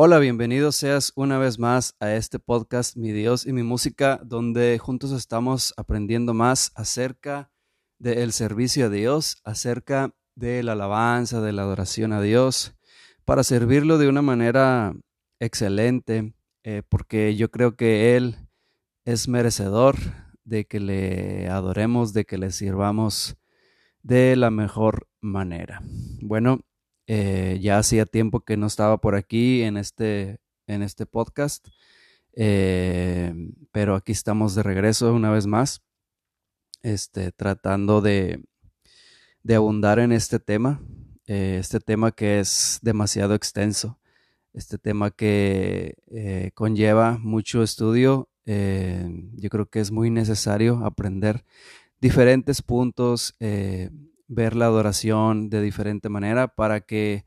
Hola, 0.00 0.20
bienvenido 0.20 0.70
seas 0.70 1.12
una 1.16 1.38
vez 1.38 1.58
más 1.58 1.96
a 1.98 2.14
este 2.14 2.38
podcast 2.38 2.96
Mi 2.96 3.10
Dios 3.10 3.44
y 3.46 3.52
mi 3.52 3.64
música, 3.64 4.20
donde 4.24 4.78
juntos 4.78 5.10
estamos 5.10 5.74
aprendiendo 5.76 6.34
más 6.34 6.70
acerca 6.76 7.50
del 7.98 8.30
servicio 8.30 8.86
a 8.86 8.90
Dios, 8.90 9.40
acerca 9.42 10.14
de 10.36 10.62
la 10.62 10.74
alabanza, 10.74 11.40
de 11.40 11.52
la 11.52 11.62
adoración 11.62 12.12
a 12.12 12.22
Dios, 12.22 12.76
para 13.24 13.42
servirlo 13.42 13.98
de 13.98 14.08
una 14.08 14.22
manera 14.22 14.94
excelente, 15.40 16.32
eh, 16.62 16.84
porque 16.88 17.34
yo 17.34 17.50
creo 17.50 17.74
que 17.74 18.16
Él 18.16 18.36
es 19.04 19.26
merecedor 19.26 19.96
de 20.44 20.64
que 20.64 20.78
le 20.78 21.48
adoremos, 21.48 22.12
de 22.12 22.24
que 22.24 22.38
le 22.38 22.52
sirvamos 22.52 23.36
de 24.04 24.36
la 24.36 24.52
mejor 24.52 25.08
manera. 25.20 25.82
Bueno, 26.22 26.60
eh, 27.10 27.58
ya 27.62 27.78
hacía 27.78 28.04
tiempo 28.04 28.40
que 28.40 28.58
no 28.58 28.66
estaba 28.66 28.98
por 28.98 29.14
aquí 29.14 29.62
en 29.62 29.78
este, 29.78 30.40
en 30.66 30.82
este 30.82 31.06
podcast, 31.06 31.66
eh, 32.34 33.32
pero 33.72 33.94
aquí 33.94 34.12
estamos 34.12 34.54
de 34.54 34.62
regreso 34.62 35.14
una 35.14 35.30
vez 35.30 35.46
más, 35.46 35.82
este, 36.82 37.32
tratando 37.32 38.02
de, 38.02 38.44
de 39.42 39.54
abundar 39.54 40.00
en 40.00 40.12
este 40.12 40.38
tema, 40.38 40.82
eh, 41.26 41.56
este 41.58 41.80
tema 41.80 42.12
que 42.12 42.40
es 42.40 42.78
demasiado 42.82 43.34
extenso, 43.34 43.98
este 44.52 44.76
tema 44.76 45.10
que 45.10 45.94
conlleva 46.54 47.16
mucho 47.16 47.62
estudio. 47.62 48.28
yo 48.44 49.48
creo 49.48 49.70
que 49.70 49.80
es 49.80 49.90
muy 49.90 50.10
necesario 50.10 50.84
aprender 50.84 51.42
diferentes 52.00 52.60
puntos, 52.60 53.34
ver 54.28 54.54
la 54.54 54.66
adoración 54.66 55.50
de 55.50 55.60
diferente 55.62 56.08
manera 56.08 56.48
para 56.48 56.82
que 56.82 57.24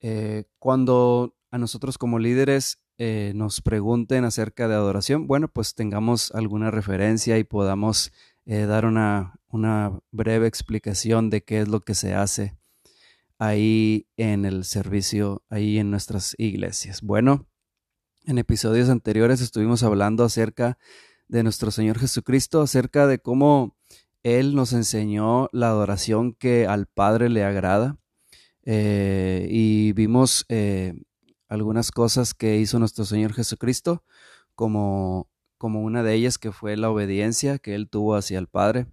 eh, 0.00 0.44
cuando 0.58 1.36
a 1.50 1.58
nosotros 1.58 1.98
como 1.98 2.18
líderes 2.18 2.80
eh, 2.98 3.32
nos 3.34 3.60
pregunten 3.60 4.24
acerca 4.24 4.66
de 4.66 4.74
adoración, 4.74 5.26
bueno, 5.26 5.48
pues 5.48 5.74
tengamos 5.74 6.32
alguna 6.32 6.70
referencia 6.70 7.38
y 7.38 7.44
podamos 7.44 8.12
eh, 8.44 8.62
dar 8.62 8.86
una, 8.86 9.38
una 9.48 10.00
breve 10.10 10.46
explicación 10.46 11.30
de 11.30 11.44
qué 11.44 11.60
es 11.60 11.68
lo 11.68 11.80
que 11.80 11.94
se 11.94 12.14
hace 12.14 12.56
ahí 13.38 14.08
en 14.16 14.44
el 14.44 14.64
servicio, 14.64 15.44
ahí 15.48 15.78
en 15.78 15.90
nuestras 15.90 16.34
iglesias. 16.38 17.02
Bueno, 17.02 17.46
en 18.24 18.38
episodios 18.38 18.88
anteriores 18.88 19.40
estuvimos 19.40 19.82
hablando 19.82 20.24
acerca 20.24 20.76
de 21.28 21.42
nuestro 21.42 21.70
Señor 21.70 21.98
Jesucristo, 21.98 22.60
acerca 22.62 23.06
de 23.06 23.20
cómo 23.20 23.77
él 24.22 24.54
nos 24.54 24.72
enseñó 24.72 25.48
la 25.52 25.68
adoración 25.68 26.32
que 26.32 26.66
al 26.66 26.86
Padre 26.86 27.28
le 27.28 27.44
agrada 27.44 27.98
eh, 28.64 29.46
y 29.50 29.92
vimos 29.92 30.44
eh, 30.48 30.94
algunas 31.48 31.90
cosas 31.90 32.34
que 32.34 32.58
hizo 32.58 32.78
nuestro 32.78 33.04
Señor 33.04 33.32
Jesucristo, 33.32 34.04
como, 34.54 35.28
como 35.56 35.82
una 35.82 36.02
de 36.02 36.14
ellas 36.14 36.38
que 36.38 36.52
fue 36.52 36.76
la 36.76 36.90
obediencia 36.90 37.58
que 37.58 37.74
Él 37.74 37.88
tuvo 37.88 38.16
hacia 38.16 38.38
el 38.38 38.48
Padre. 38.48 38.86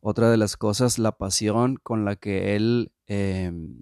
Otra 0.00 0.30
de 0.30 0.36
las 0.36 0.56
cosas, 0.56 0.98
la 0.98 1.12
pasión 1.12 1.76
con 1.82 2.04
la 2.04 2.16
que 2.16 2.56
Él 2.56 2.92
em, 3.06 3.80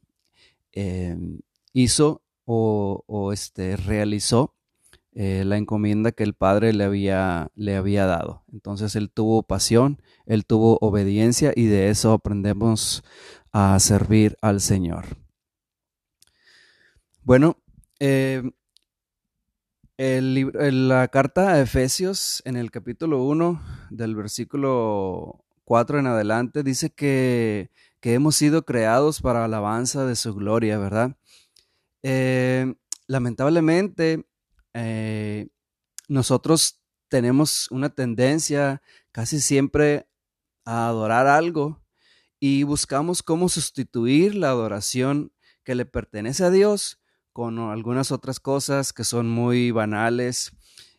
em, 0.72 1.40
hizo 1.72 2.22
o, 2.44 3.02
o 3.06 3.32
este, 3.32 3.77
realizó 3.77 4.54
eh, 5.14 5.44
la 5.44 5.58
encomienda 5.58 6.12
que 6.12 6.22
el 6.22 6.34
Padre 6.34 6.72
le 6.72 6.84
había, 6.84 7.50
le 7.55 7.77
había 7.77 8.06
dado. 8.06 8.44
Entonces 8.52 8.96
él 8.96 9.10
tuvo 9.10 9.42
pasión, 9.42 10.00
él 10.24 10.46
tuvo 10.46 10.78
obediencia 10.80 11.52
y 11.55 11.66
de 11.66 11.91
eso 11.91 12.12
aprendemos 12.12 13.05
a 13.52 13.78
servir 13.78 14.36
al 14.40 14.61
Señor. 14.61 15.05
Bueno, 17.24 17.58
eh, 18.00 18.42
el 19.98 20.89
la 20.89 21.06
carta 21.08 21.52
a 21.52 21.61
Efesios 21.61 22.42
en 22.46 22.56
el 22.56 22.70
capítulo 22.70 23.23
1 23.23 23.62
del 23.90 24.17
versículo 24.17 25.44
4 25.64 25.98
en 26.00 26.06
adelante 26.06 26.62
dice 26.62 26.90
que, 26.90 27.70
que 28.00 28.14
hemos 28.14 28.34
sido 28.34 28.64
creados 28.64 29.20
para 29.20 29.44
alabanza 29.44 30.06
de 30.06 30.17
su 30.17 30.34
gloria, 30.34 30.79
¿verdad? 30.79 31.17
Eh, 32.02 32.74
lamentablemente, 33.06 34.24
eh, 34.74 35.48
nosotros 36.08 36.80
tenemos 37.08 37.70
una 37.70 37.90
tendencia 37.90 38.83
casi 39.12 39.40
siempre 39.40 40.08
a 40.64 40.88
adorar 40.88 41.27
algo 41.27 41.83
y 42.40 42.62
buscamos 42.64 43.22
cómo 43.22 43.48
sustituir 43.48 44.34
la 44.34 44.50
adoración 44.50 45.32
que 45.64 45.74
le 45.74 45.84
pertenece 45.86 46.44
a 46.44 46.50
Dios 46.50 47.00
con 47.32 47.58
algunas 47.58 48.12
otras 48.12 48.40
cosas 48.40 48.92
que 48.92 49.05
son 49.05 49.28
muy 49.28 49.70
banales. 49.70 50.52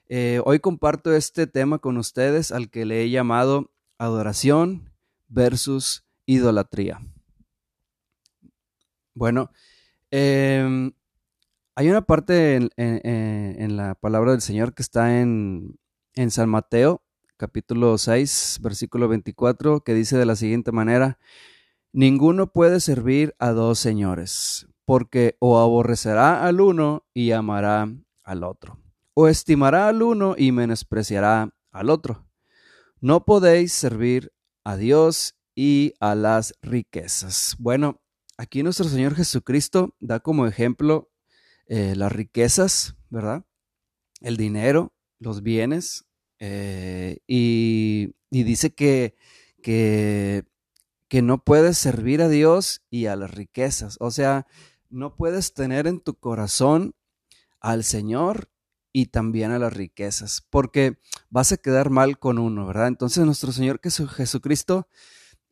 Eh, 0.07 0.41
hoy 0.45 0.59
comparto 0.59 1.13
este 1.13 1.47
tema 1.47 1.79
con 1.79 1.97
ustedes 1.97 2.51
al 2.51 2.69
que 2.69 2.85
le 2.85 3.03
he 3.03 3.09
llamado 3.09 3.71
adoración 3.97 4.93
versus 5.27 6.05
idolatría. 6.25 7.01
Bueno, 9.13 9.51
eh, 10.11 10.91
hay 11.75 11.89
una 11.89 12.01
parte 12.01 12.69
en, 12.75 13.77
la 13.77 13.95
palabra 13.95 14.31
del 14.31 14.41
Señor 14.41 14.73
que 14.73 14.83
está 14.83 15.19
en, 15.19 15.79
en 16.13 16.31
San 16.31 16.49
Mateo, 16.49 17.03
capítulo 17.37 17.97
6, 17.97 18.59
versículo 18.61 19.07
24, 19.07 19.83
que 19.83 19.93
dice 19.93 20.17
de 20.17 20.25
la 20.25 20.35
siguiente 20.35 20.71
manera, 20.71 21.17
Ninguno 21.91 22.51
puede 22.51 22.79
servir 22.79 23.35
a 23.37 23.51
dos 23.51 23.77
señores, 23.77 24.67
porque 24.83 25.37
o 25.39 25.59
aborrecerá 25.59 26.45
al 26.45 26.59
uno 26.59 27.05
y 27.13 27.31
amará 27.31 27.87
al 28.23 28.43
otro, 28.43 28.79
o 29.13 29.27
estimará 29.27 29.87
al 29.87 30.01
uno 30.01 30.33
y 30.35 30.51
menospreciará 30.51 31.53
al 31.71 31.89
otro. 31.91 32.25
No 32.99 33.25
podéis 33.25 33.73
servir 33.73 34.31
a 34.63 34.75
Dios 34.75 35.35
y 35.55 35.93
a 35.99 36.15
las 36.15 36.55
riquezas. 36.63 37.55
Bueno, 37.59 38.01
aquí 38.37 38.63
nuestro 38.63 38.85
Señor 38.85 39.13
Jesucristo 39.13 39.95
da 39.99 40.19
como 40.19 40.47
ejemplo 40.47 41.12
eh, 41.67 41.95
las 41.95 42.11
riquezas, 42.11 42.95
¿verdad? 43.09 43.45
El 44.21 44.37
dinero, 44.37 44.93
los 45.19 45.43
bienes, 45.43 46.05
eh, 46.39 47.19
y, 47.27 48.13
dice 48.29 48.73
que, 48.73 49.15
que, 49.61 50.43
no 51.21 51.43
puedes 51.43 51.77
servir 51.77 52.21
a 52.21 52.27
Dios 52.27 52.81
y 52.89 53.05
a 53.05 53.15
las 53.15 53.31
riquezas. 53.31 53.97
O 53.99 54.11
sea, 54.11 54.45
no 54.89 55.15
puedes 55.15 55.53
tener 55.53 55.87
en 55.87 56.01
tu 56.01 56.15
corazón 56.15 56.95
al 57.61 57.83
Señor 57.83 58.49
y 58.91 59.07
también 59.07 59.51
a 59.51 59.59
las 59.59 59.73
riquezas, 59.73 60.45
porque 60.49 60.99
vas 61.29 61.51
a 61.51 61.57
quedar 61.57 61.89
mal 61.89 62.19
con 62.19 62.39
uno, 62.39 62.67
¿verdad? 62.67 62.87
Entonces 62.87 63.25
nuestro 63.25 63.51
Señor 63.51 63.79
Jesucristo 63.81 64.87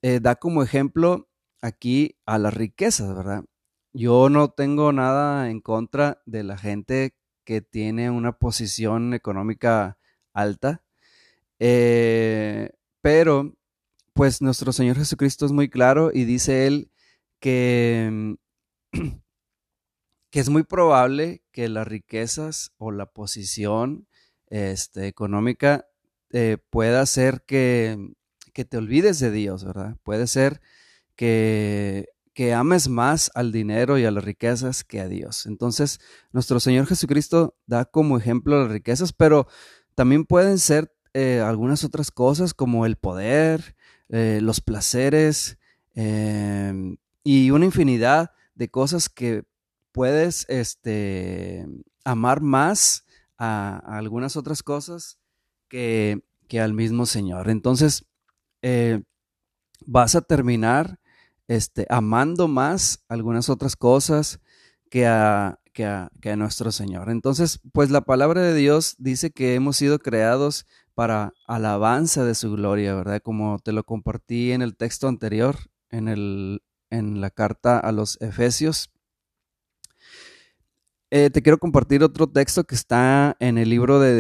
eh, 0.01 0.19
da 0.21 0.35
como 0.35 0.61
ejemplo 0.63 1.29
aquí 1.61 2.17
a 2.25 2.37
las 2.37 2.53
riquezas, 2.53 3.15
¿verdad? 3.15 3.45
Yo 3.93 4.29
no 4.29 4.49
tengo 4.49 4.93
nada 4.93 5.49
en 5.49 5.59
contra 5.59 6.21
de 6.25 6.43
la 6.43 6.57
gente 6.57 7.13
que 7.43 7.61
tiene 7.61 8.09
una 8.09 8.31
posición 8.31 9.13
económica 9.13 9.97
alta, 10.33 10.81
eh, 11.59 12.71
pero 13.01 13.53
pues 14.13 14.41
nuestro 14.41 14.71
Señor 14.71 14.97
Jesucristo 14.97 15.45
es 15.45 15.51
muy 15.51 15.69
claro 15.69 16.11
y 16.13 16.23
dice 16.23 16.67
él 16.67 16.89
que, 17.39 18.37
que 20.29 20.39
es 20.39 20.49
muy 20.49 20.63
probable 20.63 21.43
que 21.51 21.67
las 21.67 21.87
riquezas 21.87 22.71
o 22.77 22.91
la 22.91 23.07
posición 23.07 24.07
este, 24.47 25.07
económica 25.07 25.87
eh, 26.31 26.57
pueda 26.69 27.01
hacer 27.01 27.43
que, 27.45 28.13
que 28.53 28.63
te 28.63 28.77
olvides 28.77 29.19
de 29.19 29.31
Dios, 29.31 29.65
¿verdad? 29.65 29.97
Puede 30.03 30.27
ser 30.27 30.61
que 31.15 32.07
que 32.33 32.53
ames 32.53 32.87
más 32.87 33.29
al 33.35 33.51
dinero 33.51 33.97
y 33.97 34.05
a 34.05 34.11
las 34.11 34.23
riquezas 34.23 34.83
que 34.83 35.01
a 35.01 35.07
Dios. 35.07 35.45
Entonces, 35.45 35.99
nuestro 36.31 36.59
Señor 36.59 36.87
Jesucristo 36.87 37.55
da 37.67 37.85
como 37.85 38.17
ejemplo 38.17 38.61
las 38.61 38.71
riquezas, 38.71 39.11
pero 39.11 39.47
también 39.95 40.25
pueden 40.25 40.57
ser 40.57 40.93
eh, 41.13 41.41
algunas 41.41 41.83
otras 41.83 42.09
cosas 42.09 42.53
como 42.53 42.85
el 42.85 42.95
poder, 42.95 43.75
eh, 44.07 44.39
los 44.41 44.61
placeres 44.61 45.57
em, 45.93 46.97
y 47.23 47.51
una 47.51 47.65
infinidad 47.65 48.31
de 48.55 48.69
cosas 48.69 49.09
que 49.09 49.43
puedes 49.91 50.45
este, 50.47 51.67
amar 52.05 52.39
más 52.41 53.05
a, 53.37 53.77
algunas 53.97 54.37
otras 54.37 54.63
cosas 54.63 55.19
que, 55.67 56.23
que, 56.47 56.61
al 56.61 56.73
mismo 56.73 57.05
Señor. 57.05 57.49
Entonces, 57.49 58.05
eh, 58.61 59.01
vas 59.85 60.15
a 60.15 60.21
terminar 60.21 61.00
este, 61.51 61.85
amando 61.89 62.47
más 62.47 63.03
algunas 63.09 63.49
otras 63.49 63.75
cosas 63.75 64.39
que 64.89 65.05
a, 65.05 65.59
que 65.73 65.83
a, 65.85 66.09
nuestro 66.37 66.71
Señor. 66.71 67.09
Entonces, 67.09 67.59
pues 67.73 67.91
la 67.91 67.99
palabra 67.99 68.41
de 68.41 68.53
Dios 68.55 68.95
dice 68.99 69.31
que 69.31 69.53
hemos 69.55 69.75
sido 69.75 69.99
creados 69.99 70.65
para 70.93 71.33
alabanza 71.45 72.23
de 72.23 72.35
su 72.35 72.53
gloria, 72.53 72.95
¿verdad? 72.95 73.21
Como 73.21 73.59
te 73.59 73.73
lo 73.73 73.83
compartí 73.83 74.53
en 74.53 74.61
el 74.61 74.77
texto 74.77 75.09
anterior, 75.09 75.57
en, 75.89 76.07
el, 76.07 76.63
en 76.89 77.19
la 77.19 77.29
carta 77.31 77.79
a 77.79 77.91
los 77.91 78.17
Efesios. 78.21 78.89
eh, 81.09 81.29
te 81.31 81.41
quiero 81.41 81.57
compartir 81.57 82.01
otro 82.01 82.27
texto 82.27 82.63
que 82.63 82.75
está 82.75 83.35
en 83.41 83.57
el 83.57 83.69
libro 83.69 83.99
de 83.99 84.15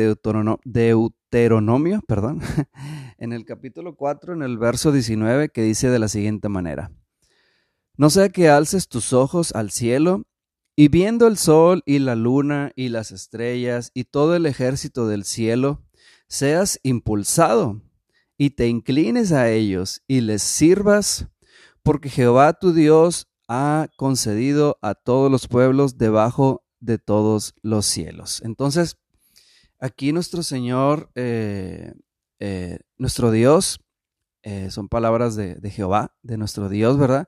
Deuteronomio, 0.75 2.01
perdón, 2.09 2.41
en 3.17 3.31
el 3.31 3.45
capítulo 3.45 3.95
4, 3.95 4.33
en 4.33 4.41
el 4.43 4.57
verso 4.57 4.91
19, 4.91 5.47
que 5.47 5.61
dice 5.61 5.89
de 5.89 5.99
la 5.99 6.09
siguiente 6.09 6.49
manera. 6.49 6.91
No 7.97 8.09
sea 8.09 8.29
que 8.29 8.49
alces 8.49 8.87
tus 8.87 9.13
ojos 9.13 9.53
al 9.53 9.71
cielo 9.71 10.23
y 10.75 10.87
viendo 10.87 11.27
el 11.27 11.37
sol 11.37 11.83
y 11.85 11.99
la 11.99 12.15
luna 12.15 12.71
y 12.75 12.89
las 12.89 13.11
estrellas 13.11 13.91
y 13.93 14.05
todo 14.05 14.35
el 14.35 14.45
ejército 14.45 15.07
del 15.07 15.25
cielo, 15.25 15.83
seas 16.27 16.79
impulsado 16.83 17.81
y 18.37 18.51
te 18.51 18.67
inclines 18.67 19.31
a 19.31 19.49
ellos 19.51 20.01
y 20.07 20.21
les 20.21 20.41
sirvas, 20.41 21.27
porque 21.83 22.09
Jehová 22.09 22.53
tu 22.53 22.73
Dios 22.73 23.27
ha 23.47 23.89
concedido 23.97 24.79
a 24.81 24.95
todos 24.95 25.29
los 25.29 25.47
pueblos 25.47 25.97
debajo 25.97 26.63
de 26.79 26.97
todos 26.97 27.53
los 27.61 27.85
cielos. 27.85 28.41
Entonces, 28.43 28.97
aquí 29.79 30.13
nuestro 30.13 30.41
Señor, 30.41 31.11
eh, 31.15 31.93
eh, 32.39 32.79
nuestro 32.97 33.29
Dios, 33.29 33.81
eh, 34.43 34.71
son 34.71 34.87
palabras 34.87 35.35
de, 35.35 35.59
Jehová, 35.69 36.15
de 36.23 36.37
nuestro 36.37 36.69
Dios, 36.69 36.97
¿verdad? 36.97 37.27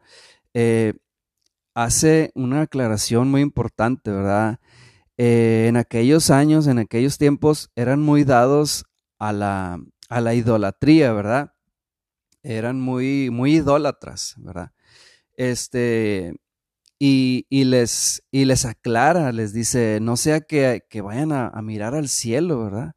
Hace 1.74 2.32
una 2.36 2.62
aclaración 2.62 3.32
muy 3.32 3.42
importante, 3.42 4.12
¿verdad? 4.12 4.60
en 5.18 5.78
aquellos 5.78 6.32
años, 6.32 6.68
en 6.68 6.80
aquellos 6.80 7.18
tiempos, 7.18 7.72
eran 7.76 8.02
muy 8.02 8.24
dados 8.24 8.86
a 9.20 9.32
la, 9.32 9.80
a 10.10 10.22
la 10.22 10.34
idolatría, 10.34 11.14
¿verdad? 11.14 11.54
Eran 12.42 12.82
muy, 12.82 13.30
muy 13.30 13.56
idólatras, 13.56 14.36
¿verdad? 14.38 14.72
Este, 15.36 16.36
y, 17.00 17.46
les, 17.66 18.24
y 18.32 18.46
les 18.46 18.66
aclara, 18.66 19.32
les 19.32 19.54
dice, 19.54 20.00
no 20.02 20.16
sea 20.16 20.42
que, 20.42 20.84
vayan 21.04 21.32
a, 21.32 21.52
mirar 21.62 21.96
al 21.96 22.08
cielo, 22.08 22.64
¿verdad? 22.64 22.96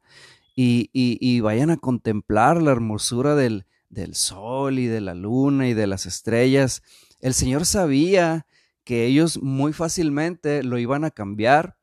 Y, 0.55 1.39
vayan 1.41 1.71
a 1.71 1.77
contemplar 1.77 2.61
la 2.61 2.71
hermosura 2.71 3.35
del, 3.35 3.65
del 3.89 4.15
sol 4.15 4.79
y 4.79 4.87
de 4.87 5.01
la 5.01 5.13
luna 5.13 5.67
y 5.67 5.73
de 5.73 5.87
las 5.87 6.05
estrellas. 6.05 6.83
El 7.19 7.33
Señor 7.33 7.65
sabía 7.65 8.45
que 8.83 9.05
ellos 9.05 9.41
muy 9.41 9.73
fácilmente 9.73 10.63
lo 10.63 10.77
iban 10.77 11.03
a 11.03 11.11
cambiar 11.11 11.77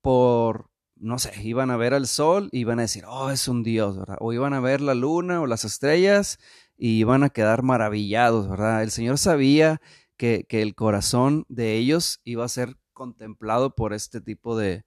por, 0.00 0.70
no 0.96 1.18
sé, 1.18 1.32
iban 1.42 1.70
a 1.70 1.76
ver 1.76 1.94
al 1.94 2.06
sol 2.06 2.48
y 2.52 2.60
iban 2.60 2.78
a 2.78 2.82
decir, 2.82 3.04
oh, 3.06 3.30
es 3.30 3.48
un 3.48 3.62
Dios, 3.62 3.98
¿verdad? 3.98 4.16
O 4.20 4.32
iban 4.32 4.54
a 4.54 4.60
ver 4.60 4.80
la 4.80 4.94
luna 4.94 5.40
o 5.40 5.46
las 5.46 5.64
estrellas 5.64 6.38
y 6.76 6.98
iban 6.98 7.24
a 7.24 7.30
quedar 7.30 7.62
maravillados, 7.62 8.48
¿verdad? 8.48 8.82
El 8.82 8.90
Señor 8.90 9.18
sabía 9.18 9.80
que, 10.20 10.46
el 10.48 10.74
corazón 10.74 11.46
de 11.48 11.76
ellos 11.76 12.20
iba 12.24 12.44
a 12.44 12.48
ser 12.48 12.76
contemplado 12.92 13.74
por 13.74 13.94
este 13.94 14.20
tipo 14.20 14.56
de, 14.56 14.84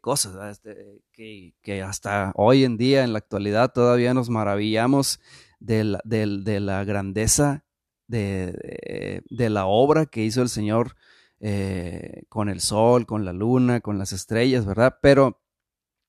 cosas, 0.00 0.34
este, 0.50 1.02
que, 1.12 1.82
hasta 1.82 2.32
hoy 2.34 2.64
en 2.64 2.78
día, 2.78 3.04
en 3.04 3.12
la 3.12 3.18
actualidad, 3.18 3.72
todavía 3.72 4.14
nos 4.14 4.30
maravillamos 4.30 5.20
de 5.58 5.84
la, 5.84 6.84
grandeza 6.84 7.64
de, 8.10 9.22
la 9.30 9.66
obra 9.66 10.06
que 10.06 10.24
hizo 10.24 10.42
el 10.42 10.48
Señor 10.48 10.96
eh, 11.40 12.24
con 12.28 12.48
el 12.48 12.60
sol, 12.60 13.06
con 13.06 13.24
la 13.24 13.32
luna, 13.32 13.80
con 13.80 13.98
las 13.98 14.12
estrellas, 14.12 14.66
¿verdad? 14.66 14.98
Pero 15.00 15.40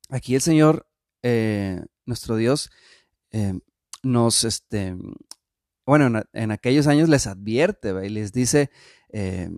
aquí 0.10 0.36
el 0.36 0.42
Señor, 0.42 0.88
eh, 1.24 1.84
nuestro 2.06 2.36
Dios, 2.36 2.70
eh, 3.32 3.60
nos, 4.04 4.44
este, 4.44 4.96
bueno, 5.86 6.24
en, 6.34 6.52
aquellos 6.52 6.88
años 6.88 7.10
les 7.10 7.28
advierte 7.28 7.94
y 8.06 8.10
les 8.10 8.34
dice 8.34 8.72
eh, 9.10 9.50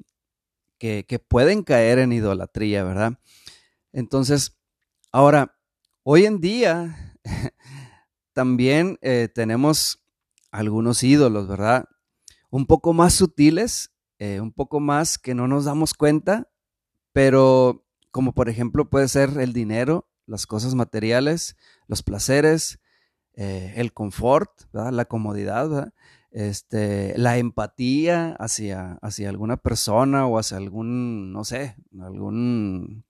que, 0.78 1.20
pueden 1.28 1.64
caer 1.64 2.00
en 2.00 2.12
idolatría, 2.12 2.84
¿verdad? 2.84 3.20
Entonces, 3.94 4.60
ahora, 5.12 5.58
hoy 6.04 6.26
en 6.26 6.42
día 6.42 7.18
también 8.34 9.00
tenemos 9.34 10.04
algunos 10.52 11.04
ídolos, 11.04 11.48
¿verdad? 11.48 11.88
Un 12.54 12.68
poco 12.68 12.94
más 12.94 13.16
sutiles, 13.16 13.92
eh, 14.20 14.40
un 14.40 14.52
poco 14.52 14.80
más 14.80 15.18
que 15.18 15.34
no 15.34 15.48
nos 15.48 15.66
damos 15.66 15.96
cuenta, 15.96 16.52
pero 17.12 17.84
como 18.12 18.36
por 18.36 18.48
ejemplo 18.48 18.92
puede 18.92 19.08
ser 19.08 19.40
el 19.40 19.54
dinero, 19.54 20.08
las 20.28 20.46
cosas 20.46 20.76
materiales, 20.76 21.58
los 21.88 22.04
placeres, 22.04 22.80
el 23.34 23.92
confort, 23.92 24.52
la 24.72 25.06
comodidad, 25.06 25.92
este, 26.30 27.18
la 27.18 27.40
empatía 27.40 28.34
hacia, 28.34 29.00
hacia 29.02 29.30
alguna 29.30 29.58
persona 29.58 30.28
o 30.28 30.38
hacia 30.38 30.58
algún, 30.58 31.34
no 31.34 31.46
sé, 31.46 31.76
algún, 32.00 33.04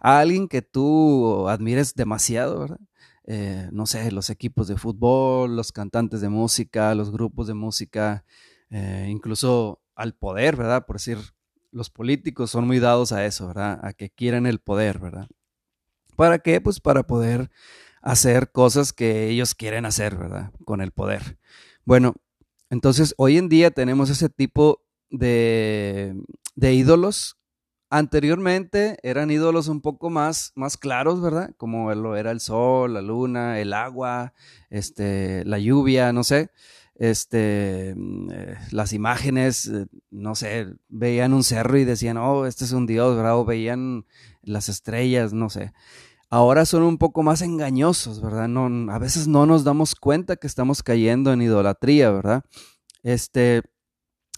alguien 0.00 0.48
que 0.48 0.60
tú 0.60 1.48
admires 1.48 1.94
demasiado, 1.94 2.60
¿verdad? 2.60 2.80
Eh, 3.24 3.68
no 3.72 3.86
sé, 3.86 4.10
los 4.10 4.28
equipos 4.28 4.66
de 4.68 4.76
fútbol, 4.76 5.54
los 5.54 5.72
cantantes 5.72 6.20
de 6.20 6.28
música, 6.28 6.94
los 6.94 7.12
grupos 7.12 7.46
de 7.46 7.54
música, 7.54 8.24
eh, 8.70 9.06
incluso 9.08 9.82
al 9.94 10.14
poder, 10.14 10.56
¿verdad? 10.56 10.86
Por 10.86 10.96
decir, 10.96 11.18
los 11.72 11.90
políticos 11.90 12.50
son 12.50 12.66
muy 12.66 12.78
dados 12.78 13.12
a 13.12 13.26
eso, 13.26 13.48
¿verdad? 13.48 13.78
A 13.82 13.92
que 13.92 14.10
quieren 14.10 14.46
el 14.46 14.60
poder, 14.60 14.98
¿verdad? 14.98 15.28
¿Para 16.16 16.38
qué? 16.38 16.60
Pues 16.60 16.80
para 16.80 17.02
poder 17.04 17.50
hacer 18.02 18.50
cosas 18.50 18.92
que 18.92 19.28
ellos 19.28 19.54
quieren 19.54 19.86
hacer, 19.86 20.16
¿verdad? 20.16 20.52
Con 20.64 20.80
el 20.80 20.90
poder. 20.90 21.38
Bueno, 21.84 22.14
entonces, 22.70 23.14
hoy 23.18 23.36
en 23.36 23.48
día 23.48 23.72
tenemos 23.72 24.10
ese 24.10 24.28
tipo 24.28 24.84
de, 25.10 26.14
ídolos. 26.56 27.36
Anteriormente 27.90 28.98
eran 29.02 29.32
ídolos 29.32 29.66
un 29.66 29.80
poco 29.80 30.10
más, 30.10 30.52
más 30.54 30.76
claros, 30.76 31.20
¿verdad? 31.20 31.50
Como 31.56 31.92
lo 31.94 32.16
era 32.16 32.30
el 32.30 32.38
sol, 32.40 32.94
la 32.94 33.02
luna, 33.02 33.58
el 33.58 33.72
agua, 33.72 34.32
este, 34.70 35.44
la 35.44 35.58
lluvia, 35.58 36.12
no 36.12 36.22
sé. 36.22 36.50
Este, 37.00 37.94
mm, 37.96 38.30
eh, 38.30 38.58
las 38.70 38.92
imágenes, 38.92 39.66
eh, 39.66 39.86
no 40.12 40.36
sé, 40.36 40.68
veían 40.88 41.32
un 41.32 41.42
cerro 41.42 41.78
y 41.78 41.84
decían, 41.84 42.16
oh, 42.18 42.46
este 42.46 42.64
es 42.64 42.70
un 42.72 42.86
dios, 42.86 43.16
¿verdad? 43.16 43.44
Veían 43.44 44.06
las 44.42 44.68
estrellas, 44.68 45.32
no 45.32 45.50
sé 45.50 45.72
ahora 46.30 46.64
son 46.64 46.84
un 46.84 46.96
poco 46.96 47.22
más 47.22 47.42
engañosos, 47.42 48.22
¿verdad? 48.22 48.48
No, 48.48 48.92
a 48.92 48.98
veces 48.98 49.26
no 49.28 49.46
nos 49.46 49.64
damos 49.64 49.94
cuenta 49.96 50.36
que 50.36 50.46
estamos 50.46 50.82
cayendo 50.82 51.32
en 51.32 51.42
idolatría, 51.42 52.10
¿verdad? 52.10 52.44
Este, 53.02 53.62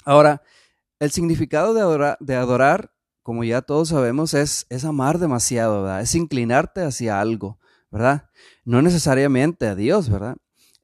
ahora, 0.04 0.42
el 0.98 1.10
significado 1.10 1.74
de 1.74 1.82
adorar, 1.82 2.16
de 2.20 2.34
adorar 2.34 2.92
como 3.22 3.44
ya 3.44 3.62
todos 3.62 3.90
sabemos, 3.90 4.34
es, 4.34 4.66
es 4.68 4.84
amar 4.84 5.18
demasiado, 5.18 5.82
¿verdad? 5.82 6.00
Es 6.00 6.14
inclinarte 6.14 6.82
hacia 6.82 7.20
algo, 7.20 7.58
¿verdad? 7.90 8.30
No 8.64 8.82
necesariamente 8.82 9.66
a 9.66 9.76
Dios, 9.76 10.10
¿verdad? 10.10 10.36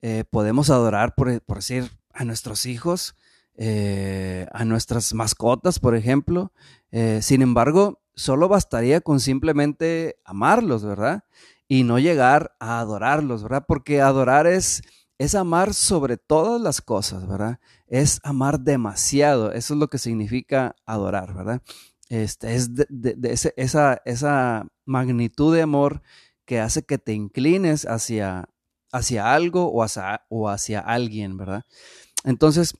Eh, 0.02 0.24
podemos 0.30 0.70
adorar, 0.70 1.14
por, 1.14 1.40
por, 1.42 1.58
decir, 1.58 1.90
a 2.12 2.24
nuestros 2.24 2.66
hijos, 2.66 3.16
eh, 3.56 4.46
a 4.52 4.64
nuestras 4.64 5.12
mascotas, 5.14 5.80
por 5.80 5.96
ejemplo. 5.96 6.52
Eh, 6.92 7.20
sin 7.22 7.42
embargo, 7.42 8.00
solo 8.14 8.48
bastaría 8.48 9.00
con 9.00 9.20
simplemente 9.20 10.20
amarlos, 10.24 10.84
¿verdad? 10.84 11.24
Y 11.66 11.82
no 11.82 11.98
llegar 11.98 12.54
a 12.60 12.78
adorarlos, 12.78 13.42
¿verdad? 13.42 13.64
Porque 13.66 14.00
adorar 14.00 14.46
es, 14.46 14.82
es 15.18 15.34
amar 15.34 15.74
sobre 15.74 16.16
todas 16.16 16.60
las 16.60 16.80
cosas, 16.80 17.26
¿verdad? 17.26 17.58
Es 17.88 18.20
amar 18.22 18.60
demasiado, 18.60 19.52
eso 19.52 19.74
es 19.74 19.80
lo 19.80 19.88
que 19.88 19.98
significa 19.98 20.76
adorar, 20.86 21.34
¿verdad? 21.34 21.62
Este, 22.08 22.54
es 22.54 22.70
esa, 23.56 24.00
esa 24.04 24.66
magnitud 24.86 25.54
de 25.54 25.62
amor 25.62 26.02
que 26.46 26.60
hace 26.60 26.82
que 26.82 26.96
te 26.98 27.12
inclines 27.12 27.84
hacia, 27.86 28.48
hacia 28.92 29.34
algo 29.34 29.70
o 29.72 29.82
hacia, 29.82 30.24
o 30.28 30.48
hacia 30.48 30.80
alguien, 30.80 31.36
¿verdad? 31.36 31.64
Entonces, 32.24 32.74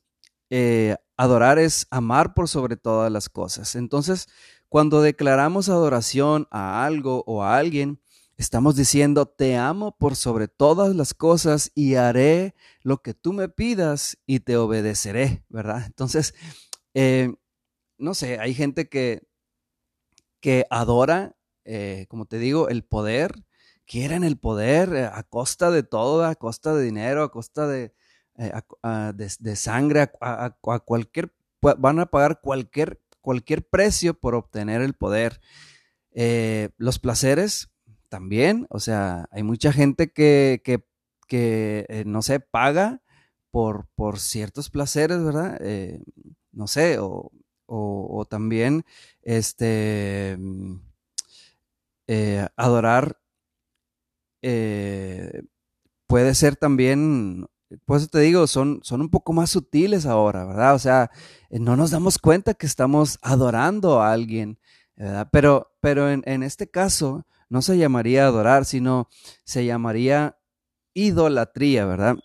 eh, 0.51 0.97
adorar 1.17 1.59
es 1.59 1.87
amar 1.91 2.35
por 2.35 2.49
sobre 2.49 2.77
todas 2.77 3.13
las 3.13 3.29
cosas. 3.29 3.75
Entonces, 3.77 4.29
cuando 4.69 5.03
declaramos 5.03 5.69
adoración 5.69 6.47
a 6.51 6.85
algo 6.85 7.25
o 7.27 7.43
a 7.43 7.57
alguien, 7.59 8.01
estamos 8.37 8.77
diciendo, 8.77 9.27
te 9.27 9.57
amo 9.57 9.97
por 9.99 10.17
sobre 10.17 10.49
todas 10.49 10.95
las 10.95 11.15
cosas 11.15 11.73
y 11.75 11.97
haré 11.97 12.55
lo 12.83 13.03
que 13.03 13.15
tú 13.15 13.33
me 13.33 13.49
pidas 13.49 14.19
y 14.27 14.41
te 14.41 14.57
obedeceré, 14.57 15.45
¿verdad? 15.49 15.85
Entonces, 15.87 16.35
eh, 16.95 17.35
no 17.99 18.15
sé, 18.15 18.39
hay 18.39 18.55
gente 18.55 18.89
que, 18.89 19.27
que 20.41 20.67
adora, 20.71 21.37
eh, 21.65 22.07
como 22.09 22.27
te 22.27 22.39
digo, 22.39 22.69
el 22.69 22.85
poder, 22.85 23.45
quieren 23.89 24.23
el 24.23 24.39
poder 24.39 24.95
eh, 24.95 25.07
a 25.07 25.25
costa 25.25 25.73
de 25.73 25.83
todo, 25.83 26.25
a 26.25 26.37
costa 26.37 26.75
de 26.75 26.85
dinero, 26.85 27.25
a 27.25 27.33
costa 27.33 27.67
de, 27.67 27.93
de, 28.37 29.57
sangre, 29.57 30.13
a, 30.21 30.55
a 30.63 30.79
cualquier, 30.79 31.33
van 31.61 31.99
a 31.99 32.07
pagar 32.07 32.41
cualquier 32.41 33.01
cualquier 33.29 33.69
precio 33.69 34.15
por 34.15 34.35
obtener 34.35 34.81
el 34.81 34.95
poder. 34.95 35.43
Eh, 36.13 36.71
los 36.79 36.99
placeres 36.99 37.69
también, 38.09 38.67
o 38.71 38.81
sea, 38.81 39.29
hay 39.31 39.43
mucha 39.43 39.71
gente 39.71 40.13
que, 40.13 40.63
que, 40.65 41.87
eh, 41.91 42.05
no 42.07 42.23
sé, 42.23 42.41
paga 42.41 43.03
por, 43.51 43.87
por 43.95 44.19
ciertos 44.19 44.71
placeres, 44.71 45.23
¿verdad? 45.23 45.59
Eh, 45.61 46.03
no 46.53 46.67
sé, 46.69 46.99
o, 46.99 47.31
o, 47.67 48.25
también, 48.25 48.87
este, 49.21 50.39
eh, 52.07 52.49
adorar 52.57 53.19
eh, 54.43 55.43
puede 56.07 56.35
ser 56.35 56.57
también, 56.57 57.47
pues 57.85 58.11
te 58.11 58.21
digo, 58.21 58.47
son, 58.47 58.81
son 58.83 59.01
un 59.01 59.11
poco 59.11 59.33
más 59.33 59.51
sutiles 59.51 60.07
ahora, 60.07 60.45
¿verdad? 60.45 60.75
O 60.75 60.79
sea, 60.79 61.11
no 61.51 61.77
nos 61.77 61.91
damos 61.91 62.19
cuenta 62.19 62.55
que 62.55 62.67
estamos 62.67 63.19
adorando 63.23 64.01
a 64.01 64.13
alguien, 64.13 64.59
¿verdad? 64.97 65.29
Pero, 65.33 65.73
pero 65.81 66.11
en, 66.11 66.23
en 66.27 66.43
este 66.43 66.71
caso 66.71 67.27
no 67.49 67.63
se 67.63 67.79
llamaría 67.79 68.27
adorar, 68.27 68.65
sino 68.65 69.09
se 69.45 69.65
llamaría 69.65 70.39
idolatría, 70.95 71.87
¿verdad? 71.87 72.17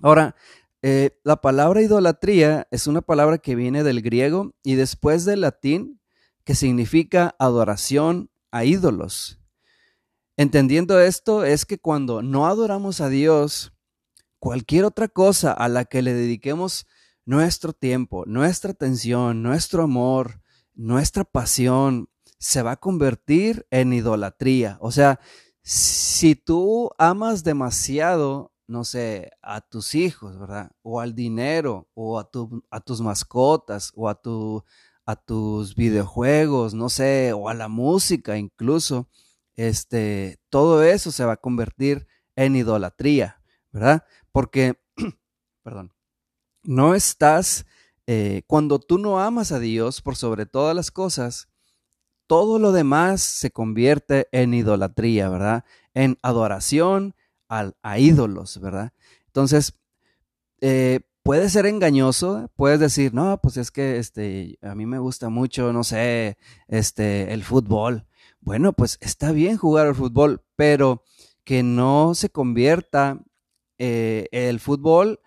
Ahora, 0.00 0.36
eh, 0.82 1.18
la 1.24 1.40
palabra 1.40 1.82
idolatría 1.82 2.68
es 2.70 2.86
una 2.86 3.02
palabra 3.02 3.38
que 3.38 3.56
viene 3.56 3.82
del 3.82 4.00
griego 4.00 4.54
y 4.62 4.76
después 4.76 5.24
del 5.24 5.40
latín, 5.40 6.00
que 6.44 6.54
significa 6.54 7.34
adoración 7.38 8.30
a 8.52 8.64
ídolos. 8.64 9.40
Entendiendo 10.38 11.00
esto 11.00 11.44
es 11.44 11.66
que 11.66 11.80
cuando 11.80 12.22
no 12.22 12.46
adoramos 12.46 13.00
a 13.00 13.08
Dios, 13.08 13.72
cualquier 14.38 14.84
otra 14.84 15.08
cosa 15.08 15.52
a 15.52 15.68
la 15.68 15.84
que 15.84 16.00
le 16.00 16.14
dediquemos 16.14 16.86
nuestro 17.24 17.72
tiempo, 17.72 18.24
nuestra 18.24 18.70
atención, 18.70 19.42
nuestro 19.42 19.82
amor, 19.82 20.40
nuestra 20.74 21.24
pasión, 21.24 22.08
se 22.38 22.62
va 22.62 22.70
a 22.70 22.76
convertir 22.76 23.66
en 23.72 23.92
idolatría. 23.92 24.78
O 24.80 24.92
sea, 24.92 25.18
si 25.60 26.36
tú 26.36 26.92
amas 26.98 27.42
demasiado 27.42 28.52
no 28.68 28.84
sé, 28.84 29.32
a 29.42 29.60
tus 29.62 29.96
hijos, 29.96 30.38
¿verdad? 30.38 30.70
O 30.82 31.00
al 31.00 31.14
dinero, 31.14 31.88
o 31.94 32.20
a, 32.20 32.30
a 32.70 32.80
tus 32.80 33.00
mascotas, 33.00 33.90
o 33.96 34.08
a, 34.08 34.14
tu, 34.14 34.62
a 35.04 35.16
tus 35.16 35.74
videojuegos, 35.74 36.74
no 36.74 36.90
sé, 36.90 37.32
o 37.32 37.48
a 37.48 37.54
la 37.54 37.68
música 37.68 38.36
incluso, 38.36 39.08
este, 39.58 40.38
todo 40.50 40.84
eso 40.84 41.10
se 41.10 41.24
va 41.24 41.32
a 41.32 41.36
convertir 41.36 42.06
en 42.36 42.54
idolatría, 42.54 43.42
¿verdad? 43.72 44.04
Porque, 44.30 44.78
perdón, 45.64 45.92
no 46.62 46.94
estás, 46.94 47.66
eh, 48.06 48.42
cuando 48.46 48.78
tú 48.78 48.98
no 48.98 49.18
amas 49.18 49.50
a 49.50 49.58
Dios 49.58 50.00
por 50.00 50.14
sobre 50.14 50.46
todas 50.46 50.76
las 50.76 50.92
cosas, 50.92 51.48
todo 52.28 52.60
lo 52.60 52.70
demás 52.70 53.20
se 53.20 53.50
convierte 53.50 54.28
en 54.30 54.54
idolatría, 54.54 55.28
¿verdad? 55.28 55.64
En 55.92 56.18
adoración, 56.22 57.16
a, 57.48 57.98
ídolos, 57.98 58.60
¿verdad? 58.60 58.92
Entonces, 59.26 59.74
eh, 60.60 61.00
puede 61.24 61.48
ser 61.48 61.66
engañoso, 61.66 62.48
puedes 62.54 62.78
decir, 62.78 63.12
no, 63.12 63.40
pues 63.40 63.56
es 63.56 63.72
que 63.72 63.98
este, 63.98 64.56
a 64.62 64.76
mí 64.76 64.86
me 64.86 65.00
gusta 65.00 65.30
mucho, 65.30 65.72
no 65.72 65.82
sé, 65.82 66.38
este, 66.68 67.32
el 67.32 67.42
fútbol. 67.42 68.06
Bueno, 68.40 68.72
pues 68.72 68.98
está 69.00 69.32
bien 69.32 69.56
jugar 69.56 69.86
al 69.86 69.94
fútbol, 69.94 70.42
pero 70.56 71.02
que 71.44 71.62
no 71.62 72.14
se 72.14 72.30
convierta 72.30 73.22
eh, 73.78 74.28
el 74.32 74.60
fútbol 74.60 75.20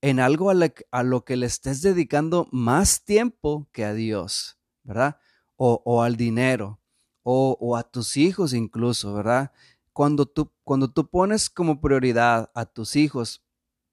en 0.00 0.20
algo 0.20 0.50
a, 0.50 1.02
lo 1.02 1.24
que 1.24 1.36
le 1.36 1.46
estés 1.46 1.80
dedicando 1.80 2.48
más 2.52 3.04
tiempo 3.04 3.68
que 3.72 3.84
a 3.84 3.94
Dios, 3.94 4.58
¿verdad? 4.82 5.18
O, 5.56 6.02
al 6.02 6.16
dinero, 6.16 6.80
o, 7.22 7.76
a 7.76 7.84
tus 7.84 8.16
hijos 8.16 8.52
incluso, 8.52 9.14
¿verdad? 9.14 9.52
cuando 9.94 10.26
tú, 10.26 10.52
cuando 10.64 10.90
tú 10.90 11.08
pones 11.08 11.48
como 11.48 11.80
prioridad 11.80 12.50
a 12.54 12.66
tus 12.66 12.96
hijos 12.96 13.42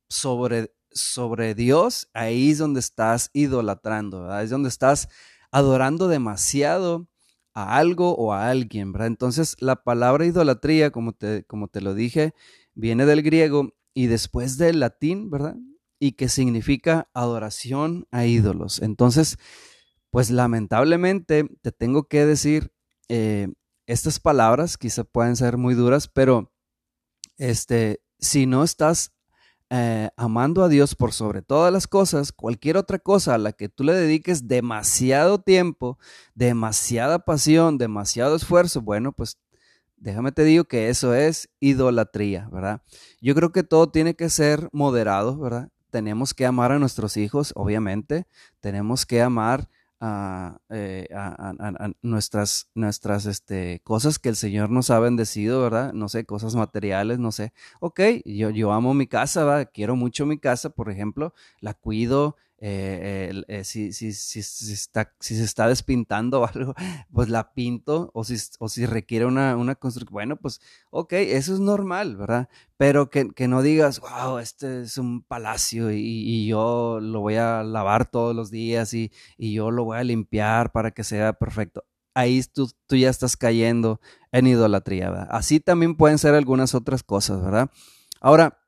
sobre, 0.10 0.76
sobre 0.92 1.56
Dios, 1.56 2.10
ahí 2.14 2.52
es 2.52 2.58
donde 2.58 2.80
estás 2.82 3.30
idolatrando, 3.32 4.24
¿verdad? 4.24 4.44
Es 4.44 4.50
donde 4.50 4.68
estás 4.68 5.08
adorando 5.52 6.08
demasiado 6.08 7.08
a 7.54 7.78
algo 7.78 8.16
o 8.16 8.34
a 8.34 8.50
alguien, 8.50 8.92
¿verdad? 8.92 9.08
Entonces, 9.08 9.56
la 9.60 9.84
palabra 9.84 10.26
idolatría, 10.26 10.92
como 10.92 11.14
te, 11.14 11.44
como 11.46 11.68
te 11.68 11.82
lo 11.82 11.94
dije, 11.94 12.34
viene 12.74 13.06
del 13.06 13.22
griego 13.22 13.74
y 13.94 14.08
después 14.08 14.58
del 14.58 14.80
latín, 14.80 15.30
¿verdad? 15.30 15.56
Y 16.00 16.14
que 16.14 16.30
significa 16.30 17.10
adoración 17.14 18.08
a 18.12 18.26
ídolos. 18.26 18.82
Entonces, 18.82 19.38
pues 20.10 20.30
lamentablemente 20.30 21.48
te 21.62 21.72
tengo 21.72 22.08
que 22.08 22.26
decir, 22.26 22.72
eh, 23.10 23.50
estas 23.88 24.20
palabras 24.20 24.78
quizá 24.78 25.04
pueden 25.04 25.36
ser 25.36 25.58
muy 25.58 25.74
duras, 25.74 26.08
pero 26.08 26.52
este, 27.38 28.02
si 28.20 28.46
no 28.46 28.64
estás 28.64 29.14
eh, 29.74 30.10
amando 30.18 30.66
a 30.66 30.68
Dios 30.68 30.96
por 30.96 31.14
sobre 31.14 31.42
todas 31.42 31.72
las 31.72 31.88
cosas, 31.88 32.34
cualquier 32.34 32.76
otra 32.76 33.00
cosa 33.00 33.36
a 33.36 33.38
la 33.38 33.54
que 33.54 33.70
tú 33.70 33.86
le 33.86 33.94
dediques 33.94 34.50
demasiado 34.50 35.40
tiempo, 35.40 35.98
demasiada 36.36 37.20
pasión, 37.20 37.78
demasiado 37.78 38.36
esfuerzo, 38.36 38.82
bueno, 38.82 39.14
pues 39.14 39.38
déjame 39.96 40.34
te 40.34 40.44
digo 40.44 40.66
que 40.66 40.90
eso 40.90 41.14
es 41.14 41.50
idolatría, 41.62 42.50
¿verdad? 42.52 42.82
Yo 43.22 43.34
creo 43.34 43.54
que 43.54 43.64
todo 43.64 43.90
tiene 43.90 44.14
que 44.14 44.30
ser 44.30 44.68
moderado, 44.74 45.38
¿verdad? 45.38 45.70
Tenemos 45.90 46.34
que 46.34 46.46
amar 46.46 46.74
a 46.74 46.80
nuestros 46.80 47.16
hijos, 47.16 47.54
obviamente, 47.56 48.28
tenemos 48.60 49.06
que 49.06 49.22
amar 49.22 49.70
eh, 50.02 51.08
a, 51.14 51.92
nuestras, 52.02 52.70
nuestras 52.74 53.26
este, 53.28 53.82
cosas 53.84 54.18
que 54.18 54.30
el 54.30 54.36
Señor 54.36 54.72
nos 54.72 54.90
ha 54.90 55.00
bendecido, 55.00 55.62
¿verdad? 55.62 55.94
No 55.94 56.10
sé, 56.10 56.26
cosas 56.26 56.56
materiales, 56.56 57.20
no 57.20 57.32
sé. 57.32 57.54
Ok, 57.80 58.02
yo, 58.26 58.50
yo 58.50 58.72
amo 58.72 58.94
mi 58.94 59.08
casa, 59.08 59.46
¿verdad? 59.46 59.70
Quiero 59.72 59.96
mucho 59.96 60.26
mi 60.26 60.40
casa, 60.40 60.72
por 60.72 60.90
ejemplo, 60.90 61.34
la 61.60 61.76
cuido, 61.76 62.36
eh, 62.64 63.42
eh, 63.48 63.64
si, 63.64 63.92
si, 63.92 64.14
si, 64.14 64.40
está, 64.40 65.16
si 65.20 65.36
se 65.36 65.44
está 65.44 65.68
despintando 65.68 66.42
o 66.42 66.46
algo, 66.48 66.76
pues 67.12 67.28
la 67.28 67.54
pinto, 67.54 68.12
o 68.14 68.24
si, 68.24 68.38
o 68.60 68.70
si 68.70 68.86
requiere 68.86 69.26
una, 69.26 69.58
una 69.58 69.74
construcción, 69.74 70.14
bueno, 70.14 70.36
pues 70.38 70.62
ok, 70.92 71.14
eso 71.14 71.56
es 71.56 71.60
normal, 71.60 72.16
¿verdad? 72.18 72.50
Pero 72.78 73.10
que, 73.10 73.32
que 73.32 73.48
no 73.48 73.64
digas, 73.64 74.00
wow, 74.00 74.38
este 74.38 74.84
es 74.84 75.00
un 75.00 75.24
palacio 75.24 75.92
y, 75.92 75.98
y, 76.02 76.48
yo 76.48 77.00
lo 77.02 77.22
voy 77.22 77.36
a 77.36 77.64
lavar 77.64 78.10
todos 78.10 78.36
los 78.36 78.52
días 78.52 78.94
y, 78.94 79.12
y 79.38 79.54
yo 79.54 79.72
lo 79.72 79.86
voy 79.86 79.98
a 79.98 80.04
limpiar 80.04 80.72
para 80.72 80.92
que 80.92 81.04
sea 81.04 81.34
perfecto. 81.34 81.84
Ahí 82.14 82.44
tú, 82.44 82.70
tú 82.86 82.96
ya 82.96 83.10
estás 83.10 83.38
cayendo 83.38 84.00
en 84.32 84.46
idolatría, 84.46 85.10
¿verdad? 85.10 85.28
Así 85.32 85.60
también 85.60 85.96
pueden 85.98 86.20
ser 86.20 86.36
algunas 86.36 86.76
otras 86.76 87.02
cosas, 87.02 87.42
¿verdad? 87.42 87.72
Ahora, 88.20 88.61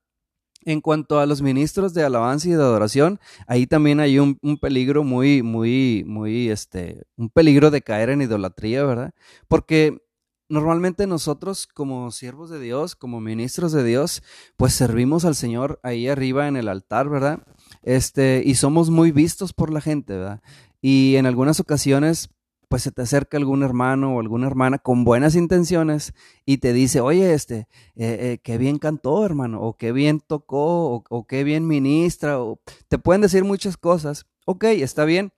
en 0.65 0.81
cuanto 0.81 1.19
a 1.19 1.25
los 1.25 1.41
ministros 1.41 1.93
de 1.93 2.03
alabanza 2.03 2.47
y 2.47 2.51
de 2.51 2.61
adoración, 2.61 3.19
ahí 3.47 3.67
también 3.67 3.99
hay 3.99 4.19
un, 4.19 4.37
peligro 4.61 5.03
muy, 5.03 5.43
muy, 5.43 6.03
muy, 6.05 6.49
este, 6.49 7.03
un 7.17 7.29
peligro 7.29 7.71
de 7.71 7.81
caer 7.81 8.09
en 8.09 8.21
idolatría, 8.21 8.83
¿verdad? 8.83 9.13
Porque 9.47 10.03
normalmente 10.49 11.07
nosotros 11.07 11.67
como 11.67 12.11
siervos 12.11 12.49
de 12.49 12.59
Dios, 12.59 12.95
como 12.95 13.19
ministros 13.19 13.71
de 13.71 13.83
Dios, 13.83 14.23
pues 14.57 14.73
servimos 14.73 15.25
al 15.25 15.35
Señor 15.35 15.79
ahí 15.83 16.07
arriba 16.07 16.47
en 16.47 16.57
el 16.57 16.67
altar, 16.67 17.09
¿verdad? 17.09 17.39
Este, 17.81 18.43
y 18.45 18.55
somos 18.55 18.89
muy 18.89 19.11
vistos 19.11 19.53
por 19.53 19.71
la 19.71 19.81
gente, 19.81 20.17
¿verdad? 20.17 20.41
Y 20.81 21.15
en 21.15 21.25
algunas 21.25 21.59
ocasiones, 21.59 22.29
pues 22.73 22.81
se 22.81 22.91
te 22.91 23.03
acerca 23.03 23.37
algún 23.37 23.61
hermano 23.61 24.15
o 24.15 24.19
alguna 24.19 24.47
hermana 24.47 24.79
con 24.79 25.03
buenas 25.03 25.35
intenciones 25.35 26.15
y 26.43 26.57
te 26.57 26.73
dice, 26.73 27.01
oye, 27.01 27.35
este, 27.35 27.67
eh, 27.93 28.17
eh, 28.19 28.39
qué 28.43 28.57
bien 28.57 28.79
cantó, 28.79 29.23
hermano, 29.27 29.61
o 29.61 29.77
qué 29.77 29.91
bien 29.91 30.19
tocó, 30.19 31.03
o, 31.07 31.27
qué 31.27 31.43
bien 31.43 31.67
ministra, 31.67 32.41
o 32.41 32.59
te 32.87 32.97
pueden 32.97 33.21
decir 33.21 33.43
muchas 33.43 33.77
cosas. 33.77 34.25
Ok, 34.47 34.63
está 34.63 35.05
bien, 35.05 35.31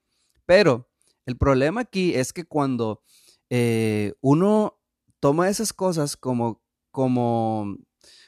pero 0.45 0.87
el 1.25 1.35
problema 1.35 1.81
aquí 1.81 2.15
es 2.15 2.31
que 2.31 2.45
cuando 2.45 3.01
eh, 3.49 4.13
uno 4.21 4.79
toma 5.19 5.49
esas 5.49 5.73
cosas 5.73 6.15
como, 6.15 6.63
como, 6.89 7.75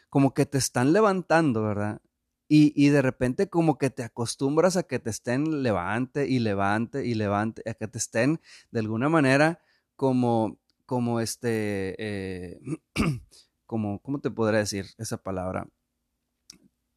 como 0.10 0.34
que 0.34 0.46
te 0.46 0.58
están 0.58 0.92
levantando, 0.92 1.64
¿verdad? 1.64 2.02
Y, 2.50 2.90
de 2.90 3.02
repente 3.02 3.50
como 3.50 3.78
que 3.78 3.90
te 3.90 4.04
acostumbras 4.04 4.78
a 4.78 4.84
que 4.84 5.00
te 5.00 5.10
estén 5.10 5.64
levante 5.64 6.28
y 6.28 6.40
levante 6.40 7.06
y 7.06 7.14
levante, 7.14 7.62
a 7.70 7.74
que 7.74 7.90
te 7.90 7.98
estén 7.98 8.40
de 8.72 8.80
alguna 8.80 9.10
manera 9.10 9.60
como, 9.98 10.58
como 10.86 11.20
este, 11.20 11.96
eh, 12.00 12.60
como, 13.66 14.02
¿cómo 14.02 14.22
te 14.22 14.32
podría 14.32 14.60
decir 14.60 14.86
esa 14.98 15.18
palabra? 15.18 15.68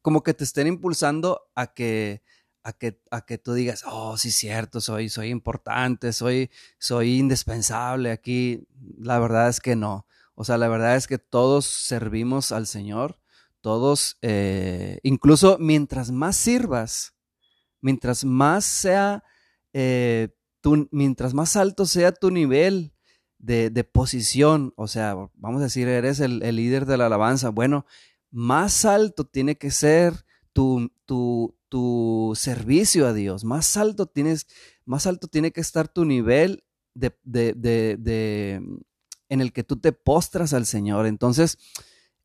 Como 0.01 0.23
que 0.23 0.33
te 0.33 0.45
estén 0.45 0.67
impulsando 0.67 1.41
a 1.53 1.73
que, 1.73 2.23
a 2.63 2.71
que, 2.73 3.01
a 3.11 3.25
que 3.25 3.37
tú 3.37 3.53
digas, 3.53 3.83
oh, 3.85 4.17
sí, 4.17 4.31
cierto, 4.31 4.79
soy, 4.79 5.09
soy 5.09 5.29
importante, 5.29 6.13
soy, 6.13 6.49
soy 6.79 7.19
indispensable 7.19 8.11
aquí. 8.11 8.67
La 8.97 9.19
verdad 9.19 9.49
es 9.49 9.59
que 9.59 9.75
no. 9.75 10.07
O 10.35 10.45
sea, 10.45 10.57
la 10.57 10.69
verdad 10.69 10.95
es 10.95 11.07
que 11.07 11.17
todos 11.19 11.65
servimos 11.65 12.51
al 12.51 12.67
Señor 12.67 13.20
todos, 13.61 14.17
eh, 14.21 14.99
incluso 15.03 15.57
mientras 15.59 16.11
más 16.11 16.35
sirvas, 16.35 17.13
mientras 17.81 18.25
más 18.25 18.65
sea, 18.65 19.23
eh, 19.73 20.29
mientras 20.91 21.33
más 21.33 21.55
alto 21.55 21.85
sea 21.85 22.11
tu 22.11 22.31
nivel 22.31 22.93
de, 23.39 23.83
posición, 23.83 24.73
o 24.75 24.87
sea, 24.87 25.15
vamos 25.33 25.61
a 25.61 25.65
decir, 25.65 25.87
eres 25.87 26.19
el, 26.19 26.39
líder 26.39 26.85
de 26.85 26.97
la 26.97 27.07
alabanza, 27.07 27.49
bueno, 27.49 27.85
más 28.29 28.85
alto 28.85 29.25
tiene 29.25 29.57
que 29.57 29.71
ser 29.71 30.13
tu, 30.53 30.91
tu, 31.05 31.57
tu, 31.69 32.33
servicio 32.35 33.07
a 33.07 33.13
Dios, 33.13 33.43
más 33.43 33.77
alto 33.77 34.05
tienes, 34.05 34.45
más 34.85 35.07
alto 35.07 35.27
tiene 35.27 35.51
que 35.51 35.61
estar 35.61 35.87
tu 35.87 36.05
nivel 36.05 36.63
de, 36.93 37.15
de, 37.23 38.61
en 39.29 39.41
el 39.41 39.53
que 39.53 39.63
tú 39.63 39.77
te 39.77 39.91
postras 39.93 40.53
al 40.53 40.65
Señor. 40.65 41.05
Entonces, 41.05 41.57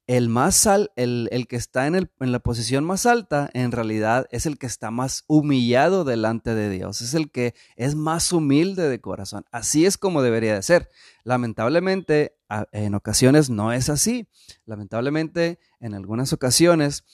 el 0.07 0.29
más 0.29 0.67
el, 0.67 1.29
el, 1.33 1.47
que 1.49 1.57
está 1.57 1.87
en, 1.87 1.97
el, 1.97 2.11
en, 2.21 2.31
la 2.31 2.39
posición 2.39 2.85
más 2.85 3.07
alta, 3.07 3.51
en 3.55 3.73
realidad 3.73 4.27
es 4.31 4.47
el 4.47 4.57
que 4.57 4.67
está 4.67 4.91
más 4.91 5.25
humillado 5.27 6.05
delante 6.05 6.55
de 6.55 6.71
Dios, 6.71 7.03
es 7.03 7.15
el 7.15 7.31
que 7.31 7.55
es 7.77 7.97
más 7.97 8.33
humilde 8.33 8.89
de 8.89 9.01
corazón. 9.01 9.45
Así 9.51 9.85
es 9.85 9.99
como 9.99 10.23
debería 10.23 10.55
de 10.55 10.63
ser. 10.63 10.91
Lamentablemente, 11.25 12.37
en 12.73 12.95
ocasiones 12.95 13.51
no 13.51 13.73
es 13.73 13.89
así. 13.89 14.29
Lamentablemente, 14.65 15.59
en 15.81 15.95
algunas 15.95 16.33
ocasiones, 16.33 17.05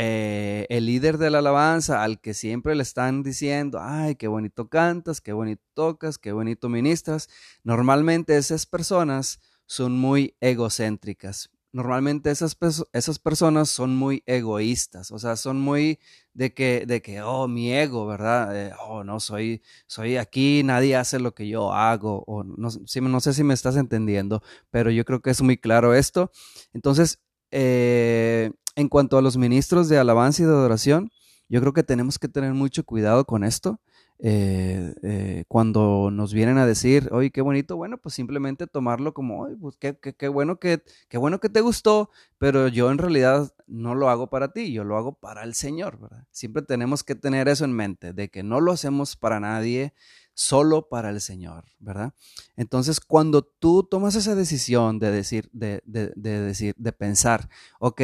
eh, 0.00 0.66
el 0.70 0.86
líder 0.86 1.18
de 1.18 1.28
la 1.28 1.40
alabanza 1.40 2.02
al 2.02 2.20
que 2.20 2.32
siempre 2.32 2.74
le 2.74 2.82
están 2.82 3.22
diciendo, 3.22 3.78
ay, 3.82 4.14
qué 4.14 4.28
bonito 4.28 4.68
cantas, 4.68 5.20
qué 5.20 5.32
bonito 5.32 5.62
tocas, 5.74 6.18
qué 6.18 6.32
bonito 6.32 6.68
ministras, 6.68 7.28
normalmente 7.64 8.36
esas 8.36 8.64
personas 8.64 9.40
son 9.66 9.98
muy 9.98 10.36
egocéntricas, 10.40 11.50
normalmente 11.78 12.32
esas, 12.32 12.56
esas 12.92 13.18
personas 13.20 13.68
son 13.70 13.94
muy 13.94 14.24
egoístas, 14.26 15.12
o 15.12 15.18
sea, 15.20 15.36
son 15.36 15.60
muy 15.60 16.00
de 16.34 16.52
que, 16.52 16.84
de 16.86 17.00
que 17.02 17.22
oh, 17.22 17.46
mi 17.46 17.72
ego, 17.72 18.04
¿verdad? 18.04 18.72
Oh, 18.84 19.04
no, 19.04 19.20
soy, 19.20 19.62
soy 19.86 20.16
aquí, 20.16 20.62
nadie 20.64 20.96
hace 20.96 21.20
lo 21.20 21.34
que 21.36 21.48
yo 21.48 21.72
hago, 21.72 22.24
o 22.26 22.42
no, 22.42 22.68
no 22.68 23.20
sé 23.20 23.32
si 23.32 23.44
me 23.44 23.54
estás 23.54 23.76
entendiendo, 23.76 24.42
pero 24.70 24.90
yo 24.90 25.04
creo 25.04 25.22
que 25.22 25.30
es 25.30 25.40
muy 25.40 25.56
claro 25.56 25.94
esto. 25.94 26.32
Entonces, 26.72 27.20
eh, 27.52 28.50
en 28.74 28.88
cuanto 28.88 29.16
a 29.16 29.22
los 29.22 29.36
ministros 29.36 29.88
de 29.88 29.98
alabanza 29.98 30.42
y 30.42 30.46
de 30.46 30.52
adoración, 30.52 31.12
yo 31.48 31.60
creo 31.60 31.72
que 31.74 31.84
tenemos 31.84 32.18
que 32.18 32.28
tener 32.28 32.54
mucho 32.54 32.84
cuidado 32.84 33.24
con 33.24 33.44
esto. 33.44 33.80
Eh, 34.20 34.94
eh, 35.04 35.44
cuando 35.46 36.10
nos 36.10 36.34
vienen 36.34 36.58
a 36.58 36.66
decir, 36.66 37.08
oye, 37.12 37.30
qué 37.30 37.40
bonito, 37.40 37.76
bueno, 37.76 37.98
pues 37.98 38.16
simplemente 38.16 38.66
tomarlo 38.66 39.14
como, 39.14 39.42
oye, 39.42 39.56
pues 39.56 39.76
qué, 39.76 40.28
bueno 40.28 40.58
que, 40.58 40.82
qué 41.08 41.18
bueno 41.18 41.38
que 41.38 41.48
te 41.48 41.60
gustó, 41.60 42.10
pero 42.36 42.66
yo 42.66 42.90
en 42.90 42.98
realidad 42.98 43.54
no 43.68 43.94
lo 43.94 44.10
hago 44.10 44.28
para 44.28 44.52
ti, 44.52 44.72
yo 44.72 44.82
lo 44.82 44.96
hago 44.96 45.12
para 45.12 45.44
el 45.44 45.54
Señor, 45.54 46.00
¿verdad? 46.00 46.26
Siempre 46.32 46.62
tenemos 46.62 47.04
que 47.04 47.14
tener 47.14 47.46
eso 47.48 47.64
en 47.64 47.72
mente, 47.72 48.12
de 48.12 48.28
que 48.28 48.42
no 48.42 48.60
lo 48.60 48.72
hacemos 48.72 49.14
para 49.16 49.38
nadie, 49.38 49.94
solo 50.34 50.88
para 50.88 51.10
el 51.10 51.20
Señor, 51.20 51.66
¿verdad? 51.78 52.12
Entonces, 52.56 52.98
cuando 53.00 53.42
tú 53.42 53.84
tomas 53.84 54.16
esa 54.16 54.34
decisión 54.34 54.98
de 54.98 55.12
decir, 55.12 55.48
de, 55.52 55.80
de, 55.84 56.12
de 56.16 56.40
decir, 56.40 56.74
de 56.76 56.92
pensar, 56.92 57.48
ok, 57.78 58.00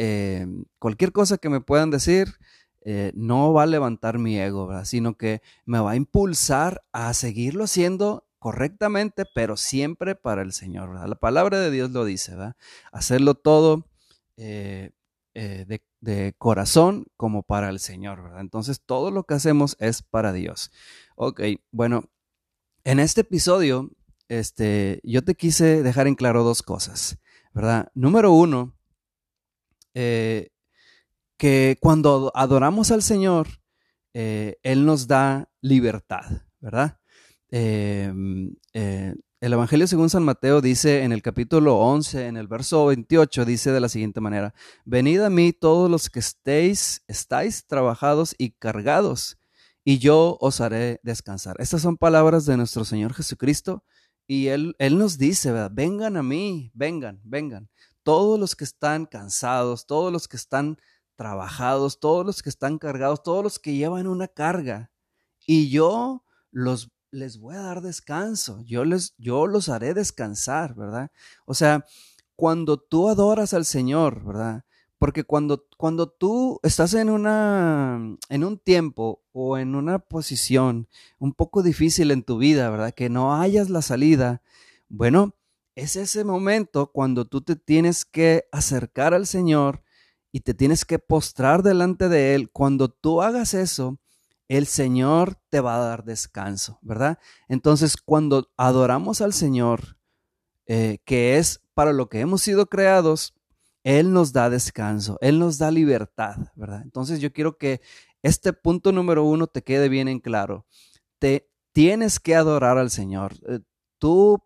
eh, 0.00 0.46
cualquier 0.78 1.10
cosa 1.10 1.38
que 1.38 1.48
me 1.48 1.60
puedan 1.60 1.90
decir, 1.90 2.28
eh, 2.82 3.12
no 3.14 3.52
va 3.52 3.64
a 3.64 3.66
levantar 3.66 4.18
mi 4.18 4.38
ego, 4.38 4.70
sino 4.84 5.16
que 5.16 5.42
me 5.64 5.80
va 5.80 5.92
a 5.92 5.96
impulsar 5.96 6.84
a 6.92 7.12
seguirlo 7.12 7.64
haciendo 7.64 8.26
correctamente, 8.38 9.24
pero 9.34 9.56
siempre 9.56 10.14
para 10.14 10.42
el 10.42 10.52
Señor. 10.52 11.08
La 11.08 11.16
palabra 11.16 11.58
de 11.60 11.70
Dios 11.70 11.90
lo 11.90 12.04
dice, 12.04 12.32
¿verdad? 12.32 12.56
hacerlo 12.92 13.34
todo 13.34 13.84
eh, 14.36 14.92
eh, 15.34 15.80
de, 16.00 16.34
corazón 16.38 17.06
como 17.16 17.42
para 17.42 17.68
el 17.68 17.80
Señor. 17.80 18.22
¿verdad? 18.22 18.40
Entonces 18.40 18.80
todo 18.80 19.10
lo 19.10 19.24
que 19.24 19.34
hacemos 19.34 19.76
es 19.80 20.02
para 20.02 20.32
Dios. 20.32 20.70
Ok, 21.16 21.42
bueno, 21.72 22.04
en 22.84 23.00
este 23.00 23.22
episodio 23.22 23.90
este, 24.28 25.00
yo 25.02 25.24
te 25.24 25.34
quise 25.34 25.82
dejar 25.82 26.06
en 26.06 26.14
claro 26.14 26.44
dos 26.44 26.62
cosas, 26.62 27.18
¿verdad? 27.52 27.90
Número 27.94 28.32
uno, 28.32 28.74
que 31.38 31.78
cuando 31.80 32.32
adoramos 32.34 32.90
al 32.90 33.02
Señor, 33.02 33.46
eh, 34.12 34.56
Él 34.62 34.84
nos 34.84 35.06
da 35.06 35.48
libertad, 35.62 36.42
¿verdad? 36.60 36.98
Em, 37.50 38.54
eh, 38.74 39.14
el 39.40 39.52
Evangelio 39.52 39.86
según 39.86 40.10
San 40.10 40.24
Mateo 40.24 40.60
dice 40.60 41.04
en 41.04 41.12
el 41.12 41.22
capítulo 41.22 41.78
11, 41.78 42.26
en 42.26 42.36
el 42.36 42.48
verso 42.48 42.86
28, 42.86 43.44
dice 43.44 43.70
de 43.70 43.80
la 43.80 43.88
siguiente 43.88 44.20
manera, 44.20 44.52
venid 44.84 45.20
a 45.20 45.30
mí 45.30 45.52
todos 45.52 45.88
los 45.88 46.10
que 46.10 46.18
estéis, 46.18 47.02
estáis 47.06 47.64
trabajados 47.66 48.34
y 48.36 48.50
cargados, 48.50 49.38
y 49.84 49.98
yo 49.98 50.36
os 50.40 50.60
haré 50.60 50.98
descansar. 51.04 51.56
Estas 51.60 51.82
son 51.82 51.96
palabras 51.96 52.46
de 52.46 52.56
nuestro 52.56 52.84
Señor 52.84 53.14
Jesucristo, 53.14 53.84
y 54.26 54.48
Él, 54.48 54.74
él 54.80 54.98
nos 54.98 55.18
dice, 55.18 55.52
¿verdad? 55.52 55.70
vengan 55.72 56.16
a 56.16 56.22
mí, 56.24 56.72
vengan, 56.74 57.20
vengan, 57.22 57.70
todos 58.02 58.40
los 58.40 58.56
que 58.56 58.64
están 58.64 59.06
cansados, 59.06 59.86
todos 59.86 60.12
los 60.12 60.26
que 60.26 60.36
están 60.36 60.78
trabajados, 61.18 61.98
todos 61.98 62.24
los 62.24 62.44
que 62.44 62.48
están 62.48 62.78
cargados, 62.78 63.24
todos 63.24 63.42
los 63.42 63.58
que 63.58 63.74
llevan 63.74 64.06
una 64.06 64.28
carga. 64.28 64.92
Y 65.46 65.68
yo 65.68 66.22
los 66.52 66.92
les 67.10 67.38
voy 67.38 67.56
a 67.56 67.62
dar 67.62 67.80
descanso, 67.80 68.62
yo 68.64 68.84
les 68.84 69.14
yo 69.18 69.48
los 69.48 69.68
haré 69.68 69.94
descansar, 69.94 70.76
¿verdad? 70.76 71.10
O 71.44 71.54
sea, 71.54 71.84
cuando 72.36 72.78
tú 72.78 73.08
adoras 73.08 73.52
al 73.52 73.64
Señor, 73.64 74.24
¿verdad? 74.24 74.64
Porque 74.98 75.24
cuando, 75.24 75.66
cuando 75.76 76.08
tú 76.08 76.60
estás 76.62 76.94
en, 76.94 77.10
una, 77.10 78.16
en 78.28 78.44
un 78.44 78.58
tiempo 78.58 79.22
o 79.32 79.58
en 79.58 79.74
una 79.74 79.98
posición 79.98 80.86
un 81.18 81.32
poco 81.32 81.62
difícil 81.62 82.12
en 82.12 82.22
tu 82.22 82.38
vida, 82.38 82.70
¿verdad? 82.70 82.94
Que 82.94 83.08
no 83.08 83.34
hayas 83.34 83.70
la 83.70 83.82
salida, 83.82 84.42
bueno, 84.88 85.34
es 85.74 85.96
ese 85.96 86.24
momento 86.24 86.92
cuando 86.92 87.24
tú 87.24 87.40
te 87.40 87.56
tienes 87.56 88.04
que 88.04 88.44
acercar 88.52 89.14
al 89.14 89.26
Señor 89.26 89.82
y 90.32 90.40
te 90.40 90.54
tienes 90.54 90.84
que 90.84 90.98
postrar 90.98 91.62
delante 91.62 92.08
de 92.08 92.34
Él, 92.34 92.50
cuando 92.50 92.88
tú 92.88 93.22
hagas 93.22 93.54
eso, 93.54 93.98
el 94.48 94.66
Señor 94.66 95.38
te 95.50 95.60
va 95.60 95.76
a 95.76 95.86
dar 95.86 96.04
descanso, 96.04 96.78
¿verdad? 96.82 97.18
Entonces, 97.48 97.96
cuando 97.96 98.50
adoramos 98.56 99.20
al 99.20 99.32
Señor, 99.32 99.98
eh, 100.66 100.98
que 101.04 101.38
es 101.38 101.60
para 101.74 101.92
lo 101.92 102.08
que 102.08 102.20
hemos 102.20 102.42
sido 102.42 102.66
creados, 102.66 103.34
Él 103.84 104.12
nos 104.12 104.32
da 104.32 104.50
descanso, 104.50 105.18
Él 105.20 105.38
nos 105.38 105.58
da 105.58 105.70
libertad, 105.70 106.36
¿verdad? 106.56 106.82
Entonces, 106.82 107.20
yo 107.20 107.32
quiero 107.32 107.58
que 107.58 107.80
este 108.22 108.52
punto 108.52 108.90
número 108.92 109.24
uno 109.24 109.46
te 109.46 109.62
quede 109.62 109.88
bien 109.88 110.08
en 110.08 110.20
claro. 110.20 110.66
Te 111.18 111.48
tienes 111.72 112.18
que 112.18 112.34
adorar 112.34 112.78
al 112.78 112.90
Señor. 112.90 113.34
Eh, 113.48 113.60
tú, 113.98 114.42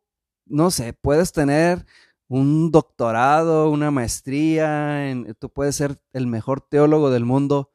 no 0.47 0.71
sé, 0.71 0.93
puedes 0.93 1.33
tener 1.33 1.87
un 2.33 2.71
doctorado, 2.71 3.69
una 3.69 3.91
maestría, 3.91 5.11
en, 5.11 5.35
tú 5.35 5.51
puedes 5.51 5.77
ser 5.77 6.01
el 6.15 6.27
mejor 6.27 6.63
teólogo 6.63 7.11
del 7.11 7.27
mundo, 7.27 7.73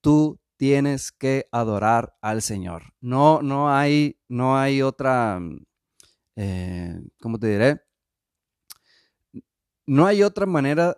tú 0.00 0.40
tienes 0.56 1.12
que 1.12 1.46
adorar 1.52 2.16
al 2.22 2.40
Señor. 2.40 2.94
No, 3.02 3.42
no 3.42 3.70
hay, 3.70 4.18
no 4.28 4.56
hay 4.56 4.80
otra, 4.80 5.42
eh, 6.36 7.02
¿cómo 7.20 7.38
te 7.38 7.48
diré? 7.48 7.82
No 9.84 10.06
hay 10.06 10.22
otra 10.22 10.46
manera 10.46 10.96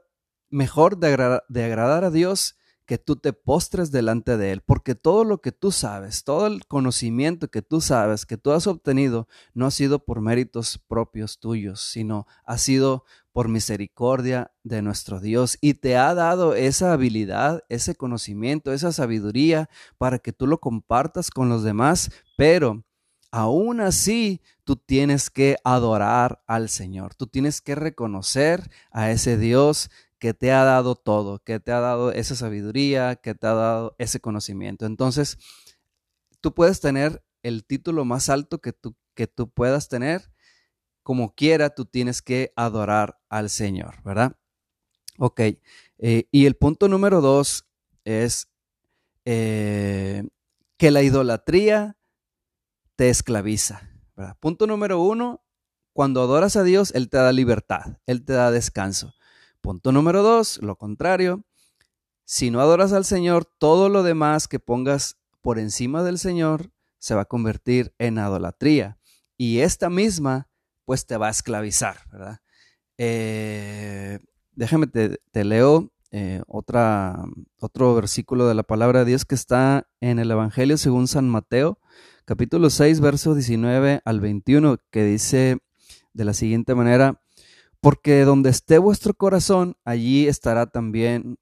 mejor 0.49 0.99
de, 0.99 1.41
de 1.49 1.65
agradar 1.65 2.05
a 2.05 2.11
Dios 2.11 2.58
que 2.89 2.97
tú 2.97 3.17
te 3.17 3.35
postres 3.35 3.93
delante 3.93 4.39
de 4.39 4.51
Él, 4.51 4.63
porque 4.63 4.95
todo 4.95 5.23
lo 5.23 5.43
que 5.43 5.53
tú 5.53 5.71
sabes, 5.73 6.25
todo 6.25 6.47
el 6.47 6.65
conocimiento 6.67 7.49
que 7.49 7.61
tú 7.61 7.83
sabes, 7.83 8.25
que 8.25 8.39
tú 8.39 8.51
has 8.51 8.67
obtenido, 8.67 9.29
no 9.53 9.67
ha 9.67 9.71
sido 9.71 10.07
por 10.07 10.23
méritos 10.23 10.79
propios 10.89 11.39
tuyos, 11.39 11.83
sino 11.83 12.27
ha 12.47 12.57
sido 12.57 13.05
por 13.31 13.49
misericordia 13.49 14.53
de 14.65 14.81
nuestro 14.81 15.21
Dios 15.21 15.59
y 15.61 15.75
te 15.75 15.99
ha 15.99 16.15
dado 16.15 16.55
esa 16.55 16.95
habilidad, 16.95 17.63
ese 17.69 17.95
conocimiento, 17.95 18.73
esa 18.73 18.91
sabiduría 18.91 19.69
para 19.99 20.19
que 20.19 20.33
tú 20.33 20.47
lo 20.47 20.59
compartas 20.59 21.31
con 21.31 21.51
los 21.51 21.63
demás, 21.63 22.11
pero 22.39 22.85
aún 23.31 23.83
así 23.83 24.41
tú 24.65 24.77
tienes 24.77 25.29
que 25.29 25.57
adorar 25.63 26.43
al 26.47 26.71
Señor, 26.71 27.15
tú 27.15 27.27
tienes 27.27 27.61
que 27.61 27.75
reconocer 27.75 28.71
a 28.91 29.11
ese 29.11 29.37
Dios 29.37 29.91
que 30.19 30.35
te 30.35 30.53
ha 30.53 30.65
dado 30.65 30.97
todo, 30.97 31.39
que 31.39 31.61
te 31.61 31.73
ha 31.73 31.81
dado 31.81 32.13
esa 32.13 32.35
sabiduría, 32.35 33.17
que 33.17 33.35
te 33.35 33.47
ha 33.47 33.55
dado 33.55 33.95
ese 33.99 34.21
conocimiento. 34.21 34.87
Entonces, 34.87 35.39
tú 36.41 36.55
puedes 36.55 36.81
tener 36.81 37.25
el 37.43 37.65
título 37.65 38.05
más 38.05 38.29
alto 38.29 38.61
que 38.61 38.73
tú, 38.73 38.97
que 39.15 39.27
tú 39.27 39.51
puedas 39.51 39.89
tener, 39.89 40.31
como 41.03 41.35
quiera, 41.35 41.71
tú 41.71 41.85
tienes 41.85 42.21
que 42.23 42.53
adorar 42.57 43.19
al 43.29 43.49
Señor, 43.51 44.03
¿verdad? 44.05 44.37
Ok, 45.19 45.41
eh, 45.99 46.29
y 46.31 46.47
el 46.47 46.57
punto 46.57 46.89
número 46.89 47.21
dos 47.21 47.67
es 48.05 48.49
eh, 49.25 50.25
que 50.77 50.91
la 50.91 51.03
idolatría 51.03 51.97
te 52.97 53.09
esclaviza. 53.11 53.91
Punto 54.41 54.67
número 54.67 55.01
uno, 55.01 55.45
cuando 55.93 56.23
adoras 56.23 56.57
a 56.57 56.65
Dios, 56.65 56.93
Él 56.95 57.09
te 57.09 57.19
da 57.19 57.33
libertad, 57.33 57.99
Él 58.07 58.25
te 58.25 58.33
da 58.33 58.51
descanso. 58.51 59.15
Punto 59.61 59.93
número 59.93 60.23
dos, 60.23 60.61
lo 60.63 60.77
contrario. 60.77 61.45
Si 62.25 62.51
no 62.51 62.61
adoras 62.61 62.93
al 62.93 63.05
Señor, 63.05 63.45
todo 63.59 63.89
lo 63.89 64.03
demás 64.03 64.49
que 64.49 64.61
pongas 64.61 65.17
por 65.41 65.59
encima 65.59 66.03
del 66.03 66.19
Señor 66.19 66.71
se 66.99 67.15
va 67.15 67.23
a 67.23 67.27
convertir 67.27 67.95
en 67.99 68.15
idolatría. 68.15 68.99
Y 69.37 69.61
esta 69.61 69.89
misma, 69.89 70.49
pues 70.85 71.07
te 71.07 71.17
va 71.17 71.29
a 71.29 71.31
esclavizar, 71.31 71.99
¿verdad? 72.11 72.41
Eh, 72.99 74.19
déjame, 74.53 74.89
te, 74.89 75.45
leo 75.45 75.93
eh, 76.11 76.43
otro 76.47 77.95
versículo 77.95 78.49
de 78.49 78.55
la 78.55 78.65
palabra 78.65 79.01
de 79.01 79.05
Dios 79.07 79.25
que 79.25 79.37
está 79.37 79.89
en 80.01 80.19
el 80.19 80.31
Evangelio 80.31 80.77
según 80.77 81.07
San 81.07 81.29
Mateo, 81.29 81.79
capítulo 82.25 82.69
6, 82.69 83.01
verso 83.01 83.35
19 83.35 84.03
al 84.05 84.21
21, 84.21 84.79
que 84.91 85.05
dice 85.05 85.59
de 86.13 86.25
la 86.25 86.35
siguiente 86.35 86.75
manera, 86.75 87.23
porque 87.81 88.23
donde 88.25 88.51
esté 88.51 88.79
vuestro 88.79 89.15
corazón, 89.15 89.77
allí 89.85 90.27
estará 90.27 90.67
también, 90.67 91.39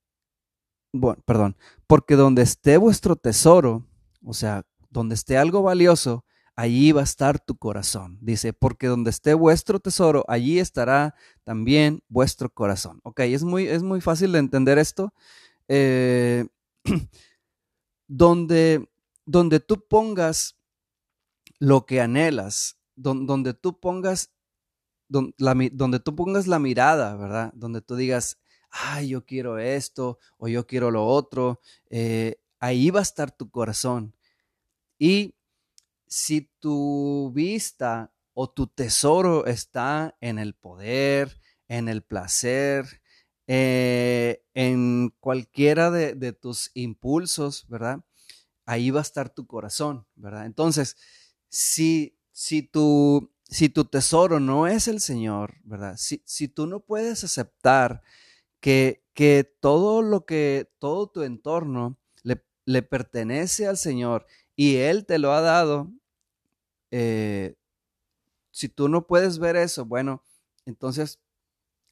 bueno, 0.93 1.21
perdón, 1.25 1.57
porque 1.87 2.15
donde 2.15 2.43
esté 2.43 2.77
vuestro 2.77 3.15
tesoro, 3.15 3.85
o 4.23 4.33
sea, 4.33 4.63
donde 4.89 5.15
esté 5.15 5.37
algo 5.37 5.61
valioso, 5.61 6.25
allí 6.55 6.91
va 6.91 7.01
a 7.01 7.03
estar 7.03 7.39
tu 7.39 7.55
corazón. 7.55 8.17
Dice, 8.19 8.51
porque 8.51 8.87
donde 8.87 9.11
esté 9.11 9.33
vuestro 9.33 9.79
tesoro, 9.79 10.25
allí 10.27 10.59
estará 10.59 11.15
también 11.43 12.01
vuestro 12.09 12.49
corazón. 12.49 12.99
Ok, 13.03 13.21
es 13.21 13.43
muy, 13.43 13.67
es 13.67 13.83
muy 13.83 14.01
fácil 14.01 14.31
de 14.31 14.39
entender 14.39 14.79
esto. 14.79 15.13
Eh, 15.67 16.47
donde, 18.07 18.89
donde 19.25 19.59
tú 19.59 19.85
pongas 19.87 20.57
lo 21.59 21.85
que 21.85 22.01
anhelas, 22.01 22.77
donde, 22.95 23.53
tú 23.53 23.79
pongas, 23.79 24.31
donde, 25.07 25.33
la, 25.37 25.55
donde 25.71 25.99
tú 25.99 26.15
pongas 26.15 26.47
la 26.47 26.59
mirada, 26.59 27.15
¿verdad? 27.15 27.51
Donde 27.55 27.81
tú 27.81 27.95
digas, 27.95 28.39
ay, 28.69 29.09
yo 29.09 29.25
quiero 29.25 29.59
esto 29.59 30.19
o 30.37 30.47
yo 30.47 30.67
quiero 30.67 30.91
lo 30.91 31.05
otro, 31.05 31.61
eh, 31.89 32.39
ahí 32.59 32.89
va 32.89 32.99
a 32.99 33.03
estar 33.03 33.31
tu 33.31 33.49
corazón. 33.49 34.15
Y 34.99 35.35
si 36.07 36.49
tu 36.59 37.31
vista 37.33 38.13
o 38.33 38.49
tu 38.49 38.67
tesoro 38.67 39.45
está 39.45 40.15
en 40.21 40.39
el 40.39 40.53
poder, 40.53 41.39
en 41.67 41.89
el 41.89 42.03
placer, 42.03 43.01
eh, 43.47 44.43
en 44.53 45.13
cualquiera 45.19 45.91
de, 45.91 46.33
tus 46.33 46.71
impulsos, 46.73 47.65
¿verdad? 47.67 48.01
Ahí 48.65 48.91
va 48.91 48.99
a 48.99 49.03
estar 49.03 49.29
tu 49.29 49.47
corazón, 49.47 50.05
¿verdad? 50.15 50.45
Entonces, 50.45 50.97
si, 51.49 52.17
si, 52.31 52.61
tu, 52.61 53.31
si 53.49 53.69
tu 53.69 53.85
tesoro 53.85 54.39
no 54.39 54.67
es 54.67 54.87
el 54.87 54.99
Señor, 54.99 55.55
¿verdad? 55.63 55.95
Si, 55.97 56.21
si 56.25 56.47
tú 56.47 56.67
no 56.67 56.81
puedes 56.81 57.23
aceptar 57.23 58.01
que, 58.59 59.03
que, 59.13 59.43
todo 59.59 60.01
lo 60.01 60.25
que, 60.25 60.69
todo 60.79 61.07
tu 61.07 61.23
entorno 61.23 61.97
le, 62.23 62.43
le 62.65 62.81
pertenece 62.81 63.67
al 63.67 63.77
Señor 63.77 64.25
y 64.55 64.77
Él 64.77 65.05
te 65.05 65.19
lo 65.19 65.31
ha 65.31 65.41
dado, 65.41 65.91
eh, 66.91 67.55
si 68.51 68.69
tú 68.69 68.89
no 68.89 69.07
puedes 69.07 69.39
ver 69.39 69.55
eso, 69.55 69.85
bueno, 69.85 70.23
entonces 70.65 71.19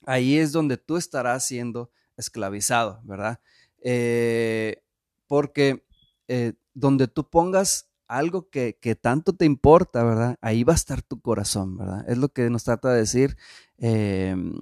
ahí 0.05 0.37
es 0.37 0.51
donde 0.51 0.77
tú 0.77 0.97
estarás 0.97 1.45
siendo 1.45 1.91
esclavizado, 2.17 3.01
¿verdad? 3.03 3.39
Eh, 3.81 4.83
porque 5.27 5.85
eh, 6.27 6.53
donde 6.73 7.07
tú 7.07 7.29
pongas 7.29 7.89
algo 8.07 8.49
que, 8.49 8.75
tanto 9.01 9.33
te 9.35 9.45
importa, 9.45 10.03
¿verdad? 10.03 10.37
Ahí 10.41 10.63
va 10.63 10.73
a 10.73 10.75
estar 10.75 11.01
tu 11.01 11.21
corazón, 11.21 11.77
¿verdad? 11.77 12.05
Es 12.09 12.17
lo 12.17 12.29
que 12.29 12.49
nos 12.49 12.63
trata 12.63 12.91
de 12.91 12.99
decir 12.99 13.37
em, 13.77 14.53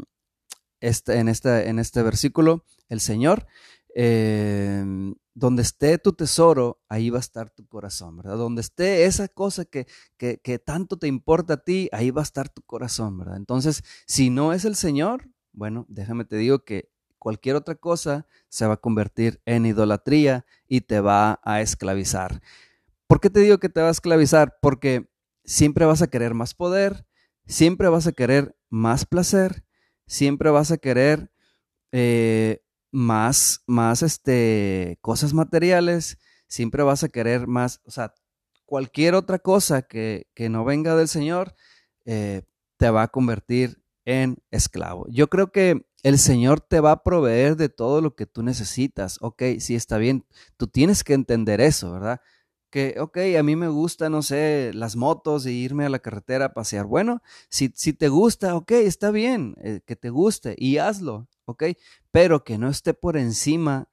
este, 0.79 1.17
en, 1.19 1.29
este, 1.29 1.69
en 1.69 1.79
este 1.79 2.01
versículo 2.03 2.65
el 2.89 2.99
Señor. 2.99 3.47
Em, 3.95 5.13
donde 5.35 5.61
esté 5.61 5.97
tu 5.97 6.13
tesoro, 6.13 6.81
ahí 6.89 7.09
va 7.09 7.17
a 7.17 7.21
estar 7.21 7.49
tu 7.49 7.65
corazón, 7.67 8.17
¿verdad? 8.17 8.37
Donde 8.37 8.61
esté 8.61 9.05
esa 9.05 9.27
cosa 9.27 9.65
que, 9.65 9.87
que, 10.17 10.39
que, 10.39 10.59
tanto 10.59 10.97
te 10.97 11.07
importa 11.07 11.55
a 11.55 11.57
ti, 11.57 11.89
ahí 11.91 12.11
va 12.11 12.21
a 12.21 12.23
estar 12.23 12.49
tu 12.49 12.61
corazón, 12.63 13.17
¿verdad? 13.17 13.37
Entonces, 13.37 13.83
si 14.05 14.29
no 14.29 14.53
es 14.53 14.65
el 14.65 14.75
Señor, 14.75 15.29
bueno, 15.51 15.85
déjame 15.89 16.25
te 16.25 16.37
digo 16.37 16.59
que 16.59 16.89
cualquier 17.23 17.55
otra 17.55 17.75
cosa 17.75 18.27
se 18.49 18.67
va 18.67 18.73
a 18.73 18.77
convertir 18.77 19.41
en 19.45 19.65
idolatría 19.65 20.45
y 20.67 20.81
te 20.81 20.99
va 20.99 21.39
a 21.43 21.61
esclavizar. 21.61 22.41
¿Por 23.07 23.19
qué 23.19 23.29
te 23.29 23.39
digo 23.41 23.59
que 23.59 23.69
te 23.69 23.81
va 23.81 23.87
a 23.87 23.91
esclavizar? 23.91 24.57
Porque 24.61 25.09
siempre 25.43 25.85
vas 25.85 26.01
a 26.01 26.07
querer 26.07 26.33
más 26.33 26.53
poder, 26.53 27.05
siempre 27.45 27.89
vas 27.89 28.07
a 28.07 28.11
querer 28.13 28.55
más 28.69 29.05
placer, 29.05 29.63
siempre 30.07 30.49
vas 30.49 30.71
a 30.71 30.77
querer 30.77 31.31
eh, 31.91 32.63
más, 32.91 33.63
más 33.67 34.03
este, 34.03 34.97
cosas 35.01 35.33
materiales, 35.33 36.17
siempre 36.47 36.83
vas 36.83 37.03
a 37.03 37.09
querer 37.09 37.47
más, 37.47 37.81
o 37.85 37.91
sea, 37.91 38.13
cualquier 38.65 39.15
otra 39.15 39.39
cosa 39.39 39.83
que, 39.83 40.27
no 40.49 40.65
venga 40.65 40.95
del 40.95 41.07
Señor 41.07 41.55
eh, 42.05 42.43
te 42.77 42.89
va 42.89 43.03
a 43.03 43.07
convertir 43.09 43.83
en 44.05 44.37
esclavo. 44.51 45.05
Yo 45.09 45.29
creo 45.29 45.51
que 45.51 45.85
el 46.03 46.19
Señor 46.19 46.59
te 46.59 46.79
va 46.79 46.91
a 46.91 47.03
proveer 47.03 47.55
de 47.55 47.69
todo 47.69 48.01
lo 48.01 48.15
que 48.15 48.25
tú 48.25 48.43
necesitas. 48.43 49.17
Ok, 49.21 49.43
sí 49.59 49.75
está 49.75 49.97
bien, 49.97 50.25
tú 50.57 50.67
tienes 50.67 51.03
que 51.03 51.13
entender 51.13 51.61
eso, 51.61 51.91
¿verdad? 51.91 52.21
Que, 52.73 52.95
ok, 52.99 53.19
a 53.37 53.43
mí 53.43 53.55
me 53.55 53.67
gusta, 53.67 54.09
no 54.09 54.23
sé, 54.23 54.71
las 54.73 54.95
motos 54.95 55.45
y 55.45 55.51
irme 55.51 55.85
a 55.85 55.89
la 55.89 55.99
carretera 55.99 56.45
a 56.45 56.53
pasear. 56.55 56.87
Bueno, 56.87 57.21
si, 57.47 57.71
si 57.75 57.93
te 57.93 58.07
gusta, 58.07 58.55
ok, 58.55 58.71
está 58.71 59.11
bien, 59.11 59.53
eh, 59.61 59.81
que 59.85 59.95
te 59.95 60.09
guste 60.09 60.55
y 60.57 60.79
hazlo, 60.79 61.27
ok, 61.45 61.65
pero 62.09 62.43
que 62.43 62.57
no 62.57 62.69
esté 62.69 62.95
por 62.95 63.15
encima 63.15 63.89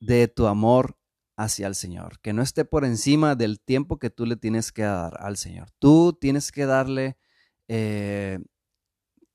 de 0.00 0.26
tu 0.26 0.46
amor 0.46 0.96
hacia 1.36 1.66
el 1.66 1.74
Señor, 1.74 2.18
que 2.20 2.32
no 2.32 2.40
esté 2.40 2.64
por 2.64 2.86
encima 2.86 3.34
del 3.34 3.60
tiempo 3.60 3.98
que 3.98 4.08
tú 4.08 4.24
le 4.24 4.36
tienes 4.36 4.72
que 4.72 4.84
dar 4.84 5.18
al 5.20 5.36
Señor. 5.36 5.68
Tú 5.78 6.16
tienes 6.18 6.50
que 6.50 6.64
darle 6.64 7.18
eh, 7.68 8.38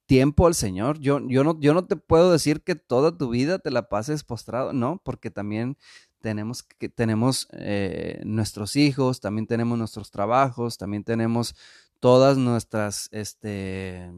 tiempo 0.08 0.48
al 0.48 0.56
Señor. 0.56 0.98
Yo, 1.00 1.20
yo, 1.28 1.44
no, 1.44 1.60
yo 1.60 1.76
no 1.76 1.86
te 1.86 1.96
puedo 1.96 2.32
decir 2.32 2.64
que 2.64 2.74
toda 2.74 3.16
tu 3.16 3.30
vida 3.30 3.60
te 3.60 3.70
la 3.70 3.88
pases 3.88 4.24
postrado, 4.24 4.74
no, 4.74 5.00
porque 5.06 5.30
también 5.30 5.78
tenemos, 6.28 6.62
que, 6.62 6.90
tenemos 6.90 7.48
eh, 7.54 8.22
nuestros 8.26 8.76
hijos, 8.76 9.22
también 9.22 9.48
tenemos 9.48 9.78
nuestros 9.78 10.12
trabajos, 10.12 10.78
también 10.78 11.06
tenemos 11.06 11.56
todas 12.02 12.38
nuestras, 12.38 13.08
este, 13.14 14.12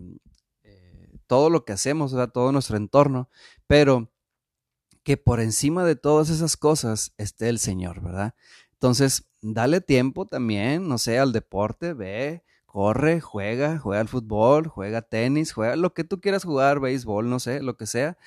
eh, 0.64 1.12
todo 1.28 1.52
lo 1.52 1.66
que 1.66 1.74
hacemos, 1.74 2.16
todo 2.34 2.52
nuestro 2.52 2.78
entorno, 2.78 3.30
pero 3.68 4.12
que 5.04 5.18
por 5.18 5.40
encima 5.40 5.86
de 5.86 5.96
todas 5.96 6.32
esas 6.32 6.58
cosas 6.58 7.14
esté 7.20 7.48
el 7.48 7.60
Señor, 7.60 8.02
¿verdad? 8.02 8.34
Entonces, 8.72 9.30
dale 9.44 9.80
tiempo 9.80 10.26
también, 10.26 10.88
no 10.88 10.98
sé, 10.98 11.20
al 11.20 11.32
deporte, 11.32 11.94
ve, 11.94 12.44
corre, 12.66 13.22
juega, 13.22 13.78
juega 13.78 14.02
al 14.02 14.08
fútbol, 14.08 14.68
juega 14.68 15.04
tenis, 15.04 15.54
juega 15.54 15.76
lo 15.76 15.94
que 15.94 16.04
tú 16.04 16.20
quieras 16.20 16.44
jugar, 16.44 16.80
béisbol, 16.80 17.30
no 17.30 17.40
sé, 17.40 17.62
lo 17.62 17.78
que 17.78 17.86
sea. 17.86 18.18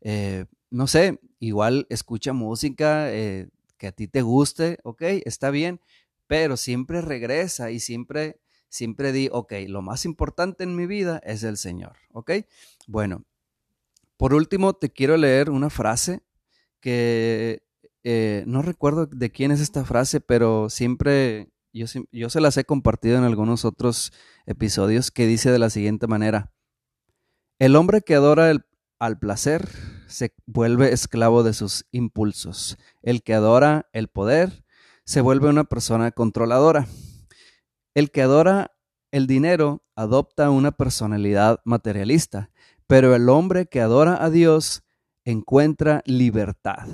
Eh, 0.00 0.46
no 0.72 0.86
sé, 0.86 1.20
igual 1.38 1.86
escucha 1.90 2.32
música 2.32 3.12
eh, 3.12 3.48
que 3.76 3.88
a 3.88 3.92
ti 3.92 4.08
te 4.08 4.22
guste, 4.22 4.78
ok, 4.84 5.02
está 5.26 5.50
bien, 5.50 5.80
pero 6.26 6.56
siempre 6.56 7.02
regresa 7.02 7.70
y 7.70 7.78
siempre, 7.78 8.40
siempre 8.68 9.12
di, 9.12 9.28
ok, 9.30 9.52
lo 9.68 9.82
más 9.82 10.06
importante 10.06 10.64
en 10.64 10.74
mi 10.74 10.86
vida 10.86 11.20
es 11.24 11.42
el 11.44 11.58
Señor, 11.58 11.96
ok. 12.12 12.32
Bueno, 12.86 13.24
por 14.16 14.34
último 14.34 14.72
te 14.72 14.90
quiero 14.90 15.16
leer 15.16 15.50
una 15.50 15.68
frase 15.68 16.22
que 16.80 17.62
eh, 18.02 18.44
no 18.46 18.62
recuerdo 18.62 19.06
de 19.06 19.30
quién 19.30 19.50
es 19.50 19.60
esta 19.60 19.84
frase, 19.84 20.20
pero 20.20 20.70
siempre 20.70 21.50
yo, 21.72 21.86
se 21.86 22.40
las 22.40 22.56
he 22.56 22.64
compartido 22.64 23.18
en 23.18 23.24
algunos 23.24 23.64
otros 23.64 24.12
episodios 24.46 25.10
que 25.10 25.26
dice 25.26 25.50
de 25.50 25.58
la 25.58 25.70
siguiente 25.70 26.06
manera, 26.06 26.50
el 27.58 27.76
hombre 27.76 28.00
que 28.00 28.14
adora 28.14 28.52
al 28.98 29.18
placer 29.18 29.68
se 30.12 30.34
vuelve 30.46 30.92
esclavo 30.92 31.42
de 31.42 31.52
sus 31.52 31.86
impulsos, 31.90 32.78
el 33.02 33.22
que 33.22 33.34
adora 33.34 33.88
el 33.92 34.08
poder 34.08 34.64
se 35.04 35.20
vuelve 35.20 35.48
una 35.48 35.64
persona 35.64 36.12
controladora, 36.12 36.86
el 37.94 38.10
que 38.10 38.22
adora 38.22 38.72
el 39.10 39.26
dinero 39.26 39.84
adopta 39.96 40.50
una 40.50 40.72
personalidad 40.72 41.60
materialista, 41.64 42.50
pero 42.86 43.14
el 43.14 43.28
hombre 43.28 43.66
que 43.66 43.80
adora 43.80 44.22
a 44.22 44.30
Dios 44.30 44.84
encuentra 45.24 46.02
libertad, 46.06 46.86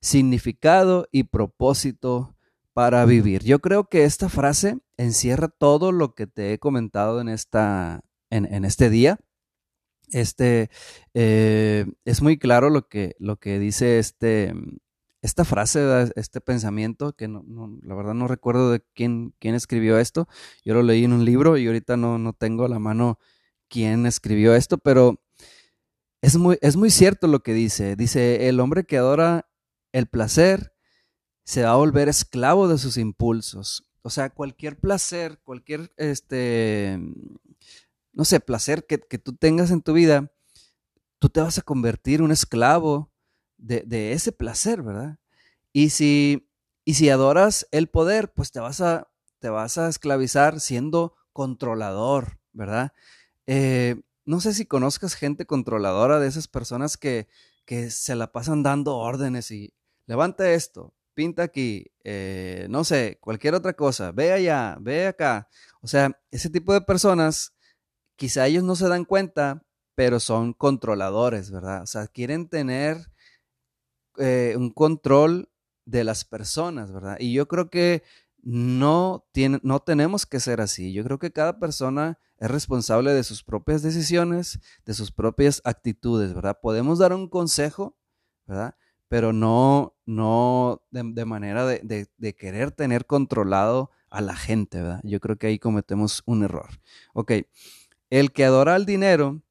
significado 0.00 1.08
y 1.10 1.24
propósito 1.24 2.36
para 2.72 3.04
vivir. 3.04 3.42
Yo 3.42 3.60
creo 3.60 3.88
que 3.88 4.04
esta 4.04 4.28
frase 4.28 4.78
encierra 4.96 5.48
todo 5.48 5.92
lo 5.92 6.14
que 6.14 6.26
te 6.26 6.52
he 6.52 6.58
comentado 6.58 7.20
en, 7.20 7.28
esta, 7.28 8.02
en, 8.30 8.64
este 8.64 8.90
día. 8.90 9.18
Este, 10.08 10.70
eh, 11.14 11.86
es 12.04 12.22
muy 12.22 12.38
claro 12.38 12.70
lo 12.70 12.88
que, 12.88 13.16
lo 13.18 13.36
que 13.36 13.58
dice 13.58 13.98
este, 13.98 14.52
esta 15.22 15.44
frase, 15.44 16.12
este 16.14 16.40
pensamiento, 16.40 17.14
que 17.14 17.28
no, 17.28 17.44
la 17.82 17.94
verdad 17.94 18.14
no 18.14 18.28
recuerdo 18.28 18.70
de 18.70 18.84
quién, 18.94 19.34
quién 19.38 19.54
escribió 19.54 19.98
esto. 19.98 20.28
Yo 20.64 20.74
lo 20.74 20.82
leí 20.82 21.04
en 21.04 21.12
un 21.12 21.24
libro 21.24 21.56
y 21.56 21.66
ahorita 21.66 21.96
no, 21.96 22.18
no 22.18 22.32
tengo 22.32 22.64
a 22.64 22.68
la 22.68 22.78
mano 22.78 23.18
quién 23.68 24.06
escribió 24.06 24.54
esto, 24.54 24.78
pero 24.78 25.20
es 26.22 26.36
muy, 26.36 26.58
es 26.60 26.76
muy 26.76 26.90
cierto 26.90 27.26
lo 27.26 27.42
que 27.42 27.54
dice. 27.54 27.96
Dice, 27.96 28.48
el 28.48 28.60
hombre 28.60 28.84
que 28.84 28.98
adora 28.98 29.48
el 29.92 30.06
placer 30.06 30.72
se 31.44 31.62
va 31.62 31.70
a 31.70 31.76
volver 31.76 32.08
esclavo 32.08 32.68
de 32.68 32.78
sus 32.78 32.96
impulsos. 32.96 33.84
O 34.02 34.10
sea, 34.10 34.30
cualquier 34.30 34.78
placer, 34.78 35.40
cualquier, 35.42 35.92
este, 35.96 37.00
no 38.16 38.24
sé, 38.24 38.40
placer 38.40 38.86
que, 38.86 38.98
tú 38.98 39.36
tengas 39.36 39.70
en 39.70 39.82
tu 39.82 39.92
vida, 39.92 40.32
tú 41.18 41.28
te 41.28 41.40
vas 41.40 41.58
a 41.58 41.62
convertir 41.62 42.22
un 42.22 42.32
esclavo 42.32 43.12
de, 43.58 44.12
ese 44.12 44.32
placer, 44.32 44.82
¿verdad? 44.82 45.18
Y 45.72 45.90
si, 45.90 46.48
y 46.84 46.94
si 46.94 47.10
adoras 47.10 47.68
el 47.72 47.88
poder, 47.88 48.32
pues 48.32 48.50
te 48.50 48.58
vas 48.58 48.80
a, 48.80 49.08
te 49.38 49.50
vas 49.50 49.76
a 49.76 49.88
esclavizar 49.88 50.60
siendo 50.60 51.14
controlador, 51.32 52.40
¿verdad? 52.52 52.92
eh, 53.46 54.00
no 54.24 54.40
sé 54.40 54.54
si 54.54 54.64
conozcas 54.64 55.14
gente 55.14 55.46
controladora 55.46 56.18
de 56.18 56.26
esas 56.26 56.48
personas 56.48 56.96
que, 56.96 57.28
que 57.66 57.90
se 57.90 58.14
la 58.14 58.32
pasan 58.32 58.62
dando 58.62 58.96
órdenes 58.96 59.50
y 59.50 59.74
levanta 60.06 60.50
esto, 60.50 60.94
pinta 61.14 61.42
aquí, 61.42 61.92
eh, 62.02 62.66
no 62.70 62.82
sé, 62.82 63.18
cualquier 63.20 63.54
otra 63.54 63.74
cosa, 63.74 64.12
ve 64.12 64.32
allá, 64.32 64.78
ve 64.80 65.06
acá. 65.06 65.48
O 65.80 65.86
sea, 65.86 66.18
ese 66.30 66.48
tipo 66.48 66.72
de 66.72 66.80
personas, 66.80 67.55
quizá 68.16 68.46
ellos 68.46 68.64
no 68.64 68.76
se 68.76 68.88
dan 68.88 69.04
cuenta, 69.04 69.62
pero 69.94 70.20
son 70.20 70.52
controladores, 70.52 71.50
¿verdad? 71.50 71.82
O 71.82 71.86
sea, 71.86 72.06
quieren 72.06 72.48
tener 72.48 73.10
eh, 74.18 74.54
un 74.56 74.70
control 74.70 75.50
de 75.84 76.04
las 76.04 76.24
personas, 76.24 76.92
¿verdad? 76.92 77.16
Y 77.20 77.32
yo 77.32 77.48
creo 77.48 77.70
que 77.70 78.02
no, 78.42 79.26
tiene, 79.32 79.58
no 79.62 79.80
tenemos 79.80 80.26
que 80.26 80.40
ser 80.40 80.60
así. 80.60 80.92
Yo 80.92 81.02
creo 81.04 81.18
que 81.18 81.32
cada 81.32 81.58
persona 81.58 82.18
es 82.38 82.50
responsable 82.50 83.12
de 83.12 83.24
sus 83.24 83.42
propias 83.42 83.82
decisiones, 83.82 84.60
de 84.84 84.94
sus 84.94 85.10
propias 85.10 85.62
actitudes, 85.64 86.34
¿verdad? 86.34 86.58
Podemos 86.60 86.98
dar 86.98 87.12
un 87.12 87.28
consejo, 87.28 87.96
¿verdad? 88.46 88.74
Pero 89.08 89.32
no, 89.32 89.96
no 90.04 90.82
de, 90.90 91.24
manera 91.24 91.64
de, 91.64 92.08
de, 92.16 92.34
querer 92.34 92.72
tener 92.72 93.06
controlado 93.06 93.90
a 94.10 94.20
la 94.20 94.34
gente, 94.34 94.82
¿verdad? 94.82 95.00
Yo 95.04 95.20
creo 95.20 95.36
que 95.36 95.46
ahí 95.46 95.58
cometemos 95.58 96.22
un 96.26 96.42
error. 96.42 96.68
Ok, 97.14 97.32
el 98.10 98.32
que 98.32 98.44
adora 98.44 98.74
al 98.74 98.86
dinero 98.86 99.42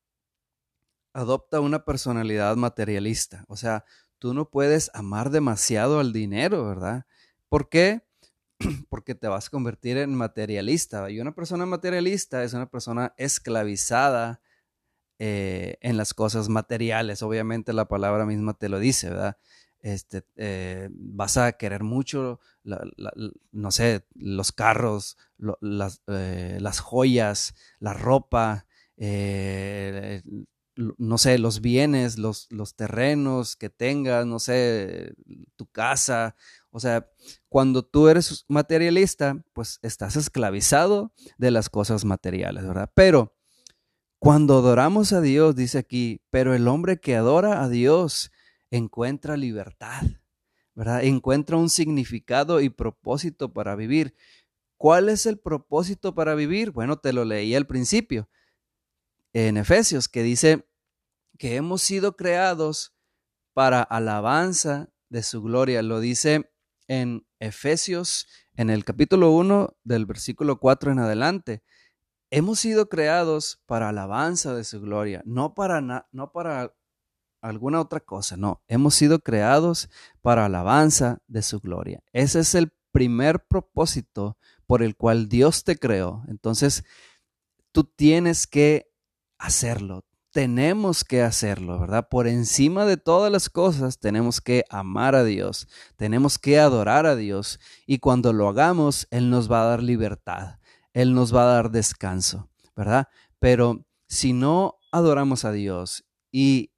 adopta 1.14 1.62
una 1.62 1.86
personalidad 1.86 2.56
materialista, 2.58 3.46
o 3.48 3.56
sea, 3.56 3.86
tú 4.20 4.34
no 4.34 4.50
puedes 4.50 4.92
amar 4.94 5.30
demasiado 5.30 6.00
al 6.00 6.12
dinero, 6.12 6.68
¿verdad? 6.68 7.06
¿Por 7.50 7.70
qué? 7.70 8.02
Porque 8.90 9.16
te 9.16 9.28
vas 9.28 9.48
a 9.48 9.50
convertir 9.50 9.98
en 9.98 10.14
materialista. 10.14 11.10
Y 11.10 11.20
una 11.20 11.34
persona 11.34 11.66
materialista 11.66 12.44
es 12.44 12.54
una 12.54 12.70
persona 12.70 13.14
esclavizada 13.18 14.42
eh, 15.20 15.78
en 15.82 15.98
las 15.98 16.14
cosas 16.14 16.50
materiales. 16.50 17.22
Obviamente 17.22 17.74
la 17.74 17.88
palabra 17.88 18.26
misma 18.26 18.54
te 18.54 18.70
lo 18.70 18.80
dice, 18.80 19.10
¿verdad? 19.10 19.38
Este, 19.86 20.24
eh, 20.36 20.90
vas 20.92 21.38
a 21.38 21.52
querer 21.52 21.84
mucho, 21.84 22.40
no 22.64 23.70
sé, 23.70 24.08
los 24.16 24.52
carros, 24.52 25.16
las, 25.62 26.02
eh, 26.08 26.58
las, 26.60 26.80
joyas, 26.80 27.54
la 27.78 27.94
ropa, 27.94 28.66
no 30.76 31.18
sé, 31.20 31.38
los 31.38 31.62
bienes, 31.62 32.18
los, 32.18 32.48
los 32.50 32.74
terrenos 32.76 33.56
que 33.56 33.70
tengas, 33.70 34.26
no 34.26 34.40
sé, 34.40 35.14
tu 35.56 35.68
casa. 35.68 36.36
O 36.72 36.80
sea, 36.80 37.08
cuando 37.48 37.86
tú 37.86 38.08
eres 38.08 38.44
materialista, 38.48 39.40
pues 39.54 39.78
estás 39.84 40.16
esclavizado 40.16 41.14
de 41.38 41.52
las 41.52 41.70
cosas 41.70 42.06
materiales, 42.06 42.66
¿verdad? 42.66 42.92
Pero 42.96 43.36
cuando 44.18 44.58
adoramos 44.58 45.14
a 45.14 45.22
Dios, 45.22 45.56
dice 45.56 45.78
aquí, 45.78 46.24
pero 46.32 46.56
el 46.56 46.68
hombre 46.68 47.00
que 47.00 47.16
adora 47.16 47.62
a 47.62 47.70
Dios 47.70 48.32
encuentra 48.76 49.38
libertad, 49.38 50.04
¿verdad? 50.74 51.04
Encuentra 51.04 51.58
un 51.58 51.70
significado 51.70 52.62
y 52.62 52.70
propósito 52.70 53.54
para 53.54 53.76
vivir. 53.76 54.16
¿Cuál 54.78 55.10
es 55.10 55.26
el 55.26 55.40
propósito 55.40 56.14
para 56.14 56.36
vivir? 56.36 56.72
Bueno, 56.72 56.98
te 56.98 57.14
lo 57.14 57.26
leí 57.26 57.56
al 57.56 57.68
principio 57.68 58.30
en 59.34 59.58
Efesios, 59.58 60.08
que 60.08 60.24
dice 60.24 60.68
que 61.38 61.56
hemos 61.56 61.82
sido 61.82 62.16
creados 62.16 62.96
para 63.54 63.82
alabanza 63.82 64.90
de 65.10 65.24
su 65.24 65.42
gloria. 65.42 65.82
Lo 65.82 66.00
dice 66.00 66.52
en 66.88 67.28
Efesios, 67.40 68.28
en 68.56 68.70
el 68.70 68.86
capítulo 68.86 69.32
1 69.32 69.78
del 69.84 70.06
versículo 70.06 70.60
4 70.60 70.92
en 70.92 71.00
adelante. 71.00 71.64
Hemos 72.32 72.60
sido 72.60 72.90
creados 72.90 73.62
para 73.66 73.90
alabanza 73.90 74.56
de 74.56 74.64
su 74.64 74.82
gloria, 74.82 75.22
no 75.26 75.54
para, 75.54 75.82
no 76.12 76.32
para 76.32 76.74
alguna 77.46 77.80
otra 77.80 78.00
cosa, 78.00 78.38
no. 78.38 78.62
Hemos 78.68 78.96
sido 78.96 79.20
creados 79.20 79.90
para 80.22 80.46
alabanza 80.46 81.20
de 81.28 81.42
su 81.42 81.60
gloria. 81.60 82.04
Ese 82.12 82.40
es 82.40 82.56
el 82.56 82.74
primer 82.92 83.46
propósito 83.46 84.38
por 84.66 84.82
el 84.82 84.96
cual 84.96 85.28
Dios 85.30 85.64
te 85.64 85.78
creó. 85.78 86.24
Entonces, 86.28 86.84
tú 87.72 87.84
tienes 87.84 88.48
que 88.48 88.92
hacerlo. 89.38 90.06
Tenemos 90.32 91.04
que 91.04 91.22
hacerlo, 91.22 91.80
¿verdad? 91.80 92.08
Por 92.10 92.28
encima 92.28 92.86
de 92.86 92.98
todas 92.98 93.32
las 93.32 93.50
cosas 93.50 94.00
tenemos 94.00 94.42
que 94.42 94.66
amar 94.70 95.16
a 95.16 95.24
Dios, 95.24 95.70
tenemos 95.96 96.38
que 96.38 96.60
adorar 96.60 97.06
a 97.06 97.16
Dios 97.16 97.60
y 97.86 98.00
cuando 98.00 98.34
lo 98.34 98.50
hagamos, 98.50 99.08
Él 99.12 99.30
nos 99.30 99.50
va 99.50 99.62
a 99.62 99.70
dar 99.70 99.82
libertad, 99.82 100.60
Él 100.92 101.14
nos 101.14 101.34
va 101.34 101.44
a 101.44 101.54
dar 101.54 101.72
descanso, 101.72 102.50
¿verdad? 102.76 103.08
Pero 103.40 103.86
si 104.10 104.34
no 104.34 104.76
adoramos 104.92 105.46
a 105.46 105.54
Dios 105.54 106.06
y 106.34 106.75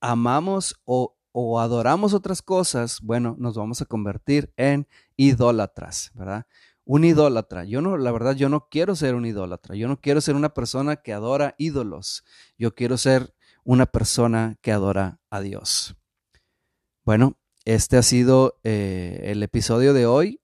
amamos 0.00 0.80
o, 0.84 1.16
o 1.32 1.60
adoramos 1.60 2.14
otras 2.14 2.42
cosas, 2.42 3.00
bueno, 3.02 3.36
nos 3.38 3.56
vamos 3.56 3.82
a 3.82 3.86
convertir 3.86 4.52
en 4.56 4.86
idólatras, 5.16 6.10
¿verdad? 6.14 6.46
un 6.86 7.04
idólatra. 7.04 7.64
Yo 7.64 7.82
no, 7.82 7.98
la 7.98 8.12
verdad, 8.12 8.36
yo 8.36 8.48
no 8.48 8.68
quiero 8.70 8.94
ser 8.94 9.14
un 9.16 9.26
idólatra. 9.26 9.74
Yo 9.74 9.88
no 9.88 10.00
quiero 10.00 10.20
ser 10.20 10.36
una 10.36 10.54
persona 10.54 10.96
que 10.96 11.12
adora 11.12 11.54
ídolos. 11.58 12.24
Yo 12.56 12.74
quiero 12.74 12.96
ser 12.96 13.34
una 13.64 13.86
persona 13.86 14.56
que 14.62 14.72
adora 14.72 15.20
a 15.28 15.40
Dios. 15.40 15.96
Bueno, 17.04 17.36
este 17.64 17.96
ha 17.96 18.02
sido 18.02 18.60
eh, 18.62 19.20
el 19.24 19.42
episodio 19.42 19.92
de 19.92 20.06
hoy 20.06 20.40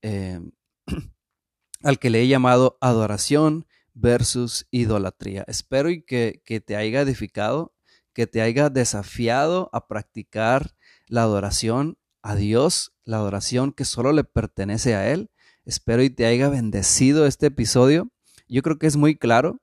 eh, 0.00 0.40
al 1.82 1.98
que 1.98 2.08
le 2.08 2.22
he 2.22 2.28
llamado 2.28 2.78
adoración 2.80 3.66
versus 3.92 4.66
idolatría. 4.70 5.44
Espero 5.46 5.90
y 5.90 6.02
que, 6.02 6.40
que 6.46 6.62
te 6.62 6.76
haya 6.76 7.02
edificado, 7.02 7.71
que 8.12 8.26
te 8.26 8.42
haya 8.42 8.70
desafiado 8.70 9.70
a 9.72 9.86
practicar 9.88 10.74
la 11.06 11.22
adoración 11.22 11.98
a 12.22 12.34
Dios, 12.34 12.92
la 13.04 13.16
adoración 13.16 13.72
que 13.72 13.84
solo 13.84 14.12
le 14.12 14.24
pertenece 14.24 14.94
a 14.94 15.10
Él 15.10 15.30
Espero 15.64 16.02
y 16.02 16.10
te 16.10 16.26
haya 16.26 16.48
bendecido 16.48 17.26
este 17.26 17.46
episodio. 17.46 18.10
Yo 18.48 18.62
creo 18.62 18.78
que 18.78 18.88
es 18.88 18.96
muy 18.96 19.16
claro. 19.16 19.60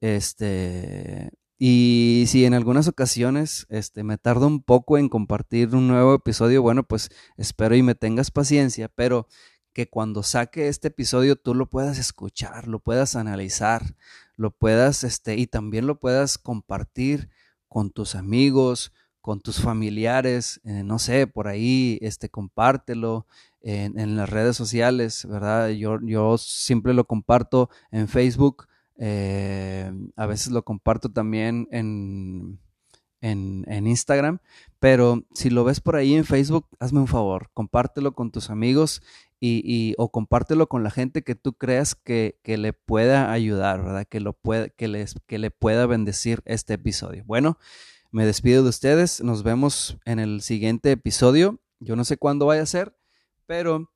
Este, 0.00 1.30
y 1.58 2.24
si 2.28 2.44
en 2.46 2.54
algunas 2.54 2.88
ocasiones 2.88 3.66
este, 3.68 4.04
me 4.04 4.18
tardo 4.18 4.46
un 4.46 4.62
poco 4.62 4.98
en 4.98 5.08
compartir 5.08 5.74
un 5.74 5.88
nuevo 5.88 6.14
episodio, 6.14 6.62
bueno, 6.62 6.82
pues 6.84 7.10
espero 7.36 7.76
y 7.76 7.82
me 7.82 7.94
tengas 7.94 8.30
paciencia, 8.30 8.88
pero 8.88 9.28
que 9.72 9.88
cuando 9.88 10.22
saque 10.22 10.68
este 10.68 10.88
episodio 10.88 11.36
tú 11.36 11.54
lo 11.54 11.68
puedas 11.68 11.98
escuchar, 11.98 12.68
lo 12.68 12.80
puedas 12.80 13.16
analizar, 13.16 13.96
lo 14.36 14.50
puedas, 14.50 15.04
este, 15.04 15.36
y 15.36 15.46
también 15.46 15.86
lo 15.86 16.00
puedas 16.00 16.38
compartir 16.38 17.28
con 17.74 17.90
tus 17.90 18.14
amigos, 18.14 18.92
con 19.20 19.40
tus 19.40 19.60
familiares, 19.60 20.60
eh, 20.62 20.84
no 20.84 21.00
sé, 21.00 21.26
por 21.26 21.48
ahí, 21.48 21.98
este, 22.02 22.28
compártelo 22.28 23.26
en, 23.62 24.16
las 24.16 24.30
redes 24.30 24.56
sociales, 24.56 25.26
¿verdad? 25.28 25.70
Yo, 25.70 25.98
yo 26.00 26.38
siempre 26.38 26.94
lo 26.94 27.04
comparto 27.04 27.70
en 27.90 28.06
Facebook, 28.06 28.68
eh, 28.96 29.90
a 30.14 30.26
veces 30.26 30.52
lo 30.52 30.62
comparto 30.64 31.10
también 31.10 31.66
en, 31.72 32.60
en, 33.20 33.86
Instagram, 33.88 34.38
pero 34.78 35.24
si 35.34 35.50
lo 35.50 35.64
ves 35.64 35.80
por 35.80 35.96
ahí 35.96 36.14
en 36.14 36.24
Facebook, 36.24 36.68
hazme 36.78 37.00
un 37.00 37.08
favor, 37.08 37.50
compártelo 37.54 38.14
con 38.14 38.30
tus 38.30 38.50
amigos 38.50 39.02
y, 39.46 39.94
o 39.98 40.10
compártelo 40.10 40.68
con 40.68 40.82
la 40.82 40.90
gente 40.90 41.22
que 41.22 41.34
tú 41.34 41.52
creas 41.52 41.94
que, 41.94 42.40
que 42.42 42.56
le 42.56 42.72
pueda 42.72 43.30
ayudar, 43.30 43.82
¿verdad? 43.84 44.06
Que, 44.08 44.20
lo 44.20 44.32
puede, 44.32 44.70
que, 44.70 44.88
les, 44.88 45.14
que 45.26 45.38
le 45.38 45.50
pueda 45.50 45.86
bendecir 45.86 46.42
este 46.46 46.74
episodio. 46.74 47.24
Bueno, 47.26 47.58
me 48.10 48.24
despido 48.24 48.62
de 48.62 48.70
ustedes. 48.70 49.22
Nos 49.22 49.42
vemos 49.42 49.98
en 50.06 50.18
el 50.18 50.40
siguiente 50.40 50.92
episodio. 50.92 51.60
Yo 51.78 51.94
no 51.96 52.04
sé 52.04 52.16
cuándo 52.16 52.46
vaya 52.46 52.62
a 52.62 52.66
ser, 52.66 52.96
pero 53.46 53.92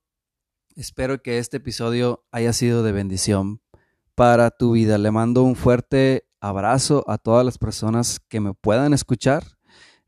espero 0.75 1.21
que 1.23 1.39
este 1.39 1.57
episodio 1.57 2.25
haya 2.31 2.53
sido 2.53 2.83
de 2.83 2.91
bendición 2.91 3.61
para 4.13 4.51
tu 4.51 4.73
vida. 4.73 4.97
Le 4.97 5.09
mando 5.09 5.43
un 5.43 5.55
fuerte 5.55 6.27
abrazo 6.41 7.03
a 7.07 7.17
todas 7.17 7.43
las 7.43 7.57
personas 7.57 8.19
que 8.19 8.39
me 8.39 8.53
puedan 8.53 8.93
escuchar, 8.93 9.43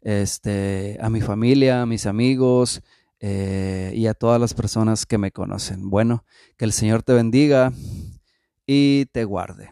este, 0.01 0.97
a 1.01 1.09
mi 1.09 1.21
familia, 1.21 1.81
a 1.81 1.85
mis 1.85 2.05
amigos 2.05 2.81
eh, 3.21 3.93
y 3.95 4.07
a 4.07 4.13
todas 4.13 4.41
las 4.41 4.53
personas 4.53 5.05
que 5.05 5.17
me 5.17 5.31
conocen. 5.31 5.89
Bueno, 5.89 6.25
que 6.57 6.65
el 6.65 6.73
Señor 6.73 7.03
te 7.03 7.13
bendiga 7.13 7.71
y 8.65 9.05
te 9.13 9.23
guarde. 9.23 9.69